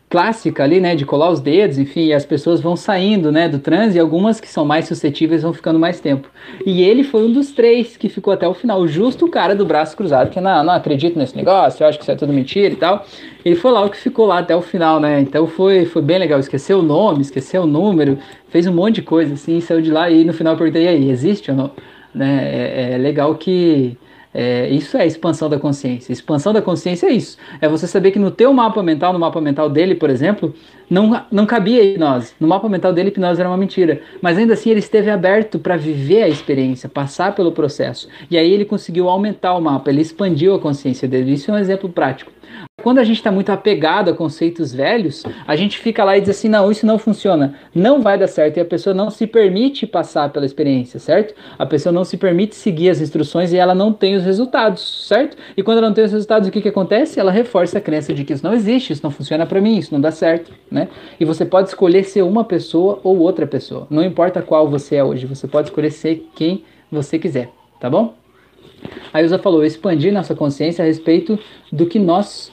[0.10, 3.98] clássica ali, né, de colar os dedos, enfim, as pessoas vão saindo, né, do transe
[3.98, 6.30] e algumas que são mais suscetíveis vão ficando mais tempo.
[6.66, 9.66] E ele foi um dos três que ficou até o final, justo o cara do
[9.66, 12.74] braço cruzado, que não, não acredito nesse negócio, eu acho que isso é tudo mentira
[12.74, 13.06] e tal.
[13.44, 16.20] Ele foi lá o que ficou lá até o final, né, então foi, foi bem
[16.20, 19.92] legal, esqueceu o nome, esqueceu o número, fez um monte de coisa, assim, saiu de
[19.92, 21.72] lá e no final eu perguntei, e aí, existe ou não?
[22.16, 23.98] Né, é, é legal que
[24.34, 26.12] é, isso é expansão da consciência.
[26.12, 27.38] Expansão da consciência é isso.
[27.60, 30.54] É você saber que no teu mapa mental, no mapa mental dele, por exemplo,
[30.90, 32.34] não, não cabia hipnose.
[32.40, 34.02] No mapa mental dele, hipnose era uma mentira.
[34.22, 38.08] Mas ainda assim ele esteve aberto para viver a experiência, passar pelo processo.
[38.30, 41.34] E aí ele conseguiu aumentar o mapa, ele expandiu a consciência dele.
[41.34, 42.32] Isso é um exemplo prático.
[42.84, 46.30] Quando a gente está muito apegado a conceitos velhos, a gente fica lá e diz
[46.30, 48.58] assim: não, isso não funciona, não vai dar certo.
[48.58, 51.34] E a pessoa não se permite passar pela experiência, certo?
[51.58, 55.36] A pessoa não se permite seguir as instruções e ela não tem os resultados, certo?
[55.58, 57.20] E quando ela não tem os resultados, o que, que acontece?
[57.20, 59.94] Ela reforça a crença de que isso não existe, isso não funciona para mim, isso
[59.94, 60.88] não dá certo, né?
[61.20, 63.88] E você pode escolher ser uma pessoa ou outra pessoa.
[63.90, 67.50] Não importa qual você é hoje, você pode escolher ser quem você quiser,
[67.80, 68.14] tá bom?
[69.14, 71.40] A Ilza falou, expandir nossa consciência a respeito
[71.72, 72.52] do que nós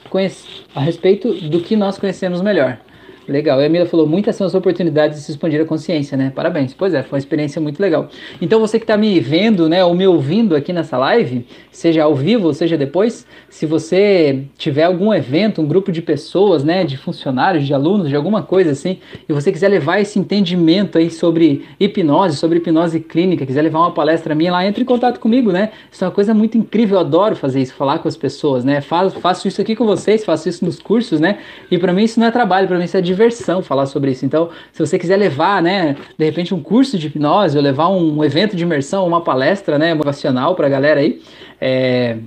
[0.73, 2.79] a respeito do que nós conhecemos melhor.
[3.27, 3.61] Legal.
[3.61, 6.31] E a Mila falou, muitas são as oportunidades de se expandir a consciência, né?
[6.33, 6.73] Parabéns.
[6.73, 8.09] Pois é, foi uma experiência muito legal.
[8.41, 12.15] Então você que está me vendo, né, ou me ouvindo aqui nessa live, seja ao
[12.15, 17.65] vivo seja depois, se você tiver algum evento, um grupo de pessoas, né, de funcionários,
[17.65, 22.37] de alunos, de alguma coisa assim, e você quiser levar esse entendimento aí sobre hipnose,
[22.37, 25.71] sobre hipnose clínica, quiser levar uma palestra minha lá, entre em contato comigo, né?
[25.91, 28.81] Isso é uma coisa muito incrível, eu adoro fazer isso, falar com as pessoas, né?
[28.81, 31.39] Faço, faço isso aqui com vocês, faço isso nos cursos, né?
[31.69, 34.25] E para mim isso não é trabalho, para mim isso é diversão falar sobre isso.
[34.25, 38.23] Então, se você quiser levar, né, de repente um curso de hipnose, ou levar um
[38.23, 41.21] evento de imersão, uma palestra, né, motivacional pra galera aí,
[41.59, 42.17] é,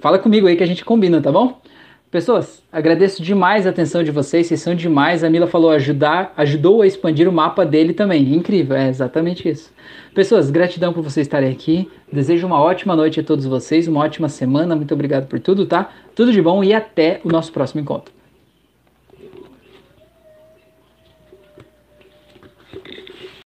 [0.00, 1.60] fala comigo aí que a gente combina, tá bom?
[2.10, 5.24] Pessoas, agradeço demais a atenção de vocês, vocês são demais.
[5.24, 8.34] A Mila falou ajudar, ajudou a expandir o mapa dele também.
[8.34, 9.72] Incrível, é exatamente isso.
[10.14, 11.90] Pessoas, gratidão por vocês estarem aqui.
[12.12, 14.76] Desejo uma ótima noite a todos vocês, uma ótima semana.
[14.76, 15.90] Muito obrigado por tudo, tá?
[16.14, 18.21] Tudo de bom e até o nosso próximo encontro.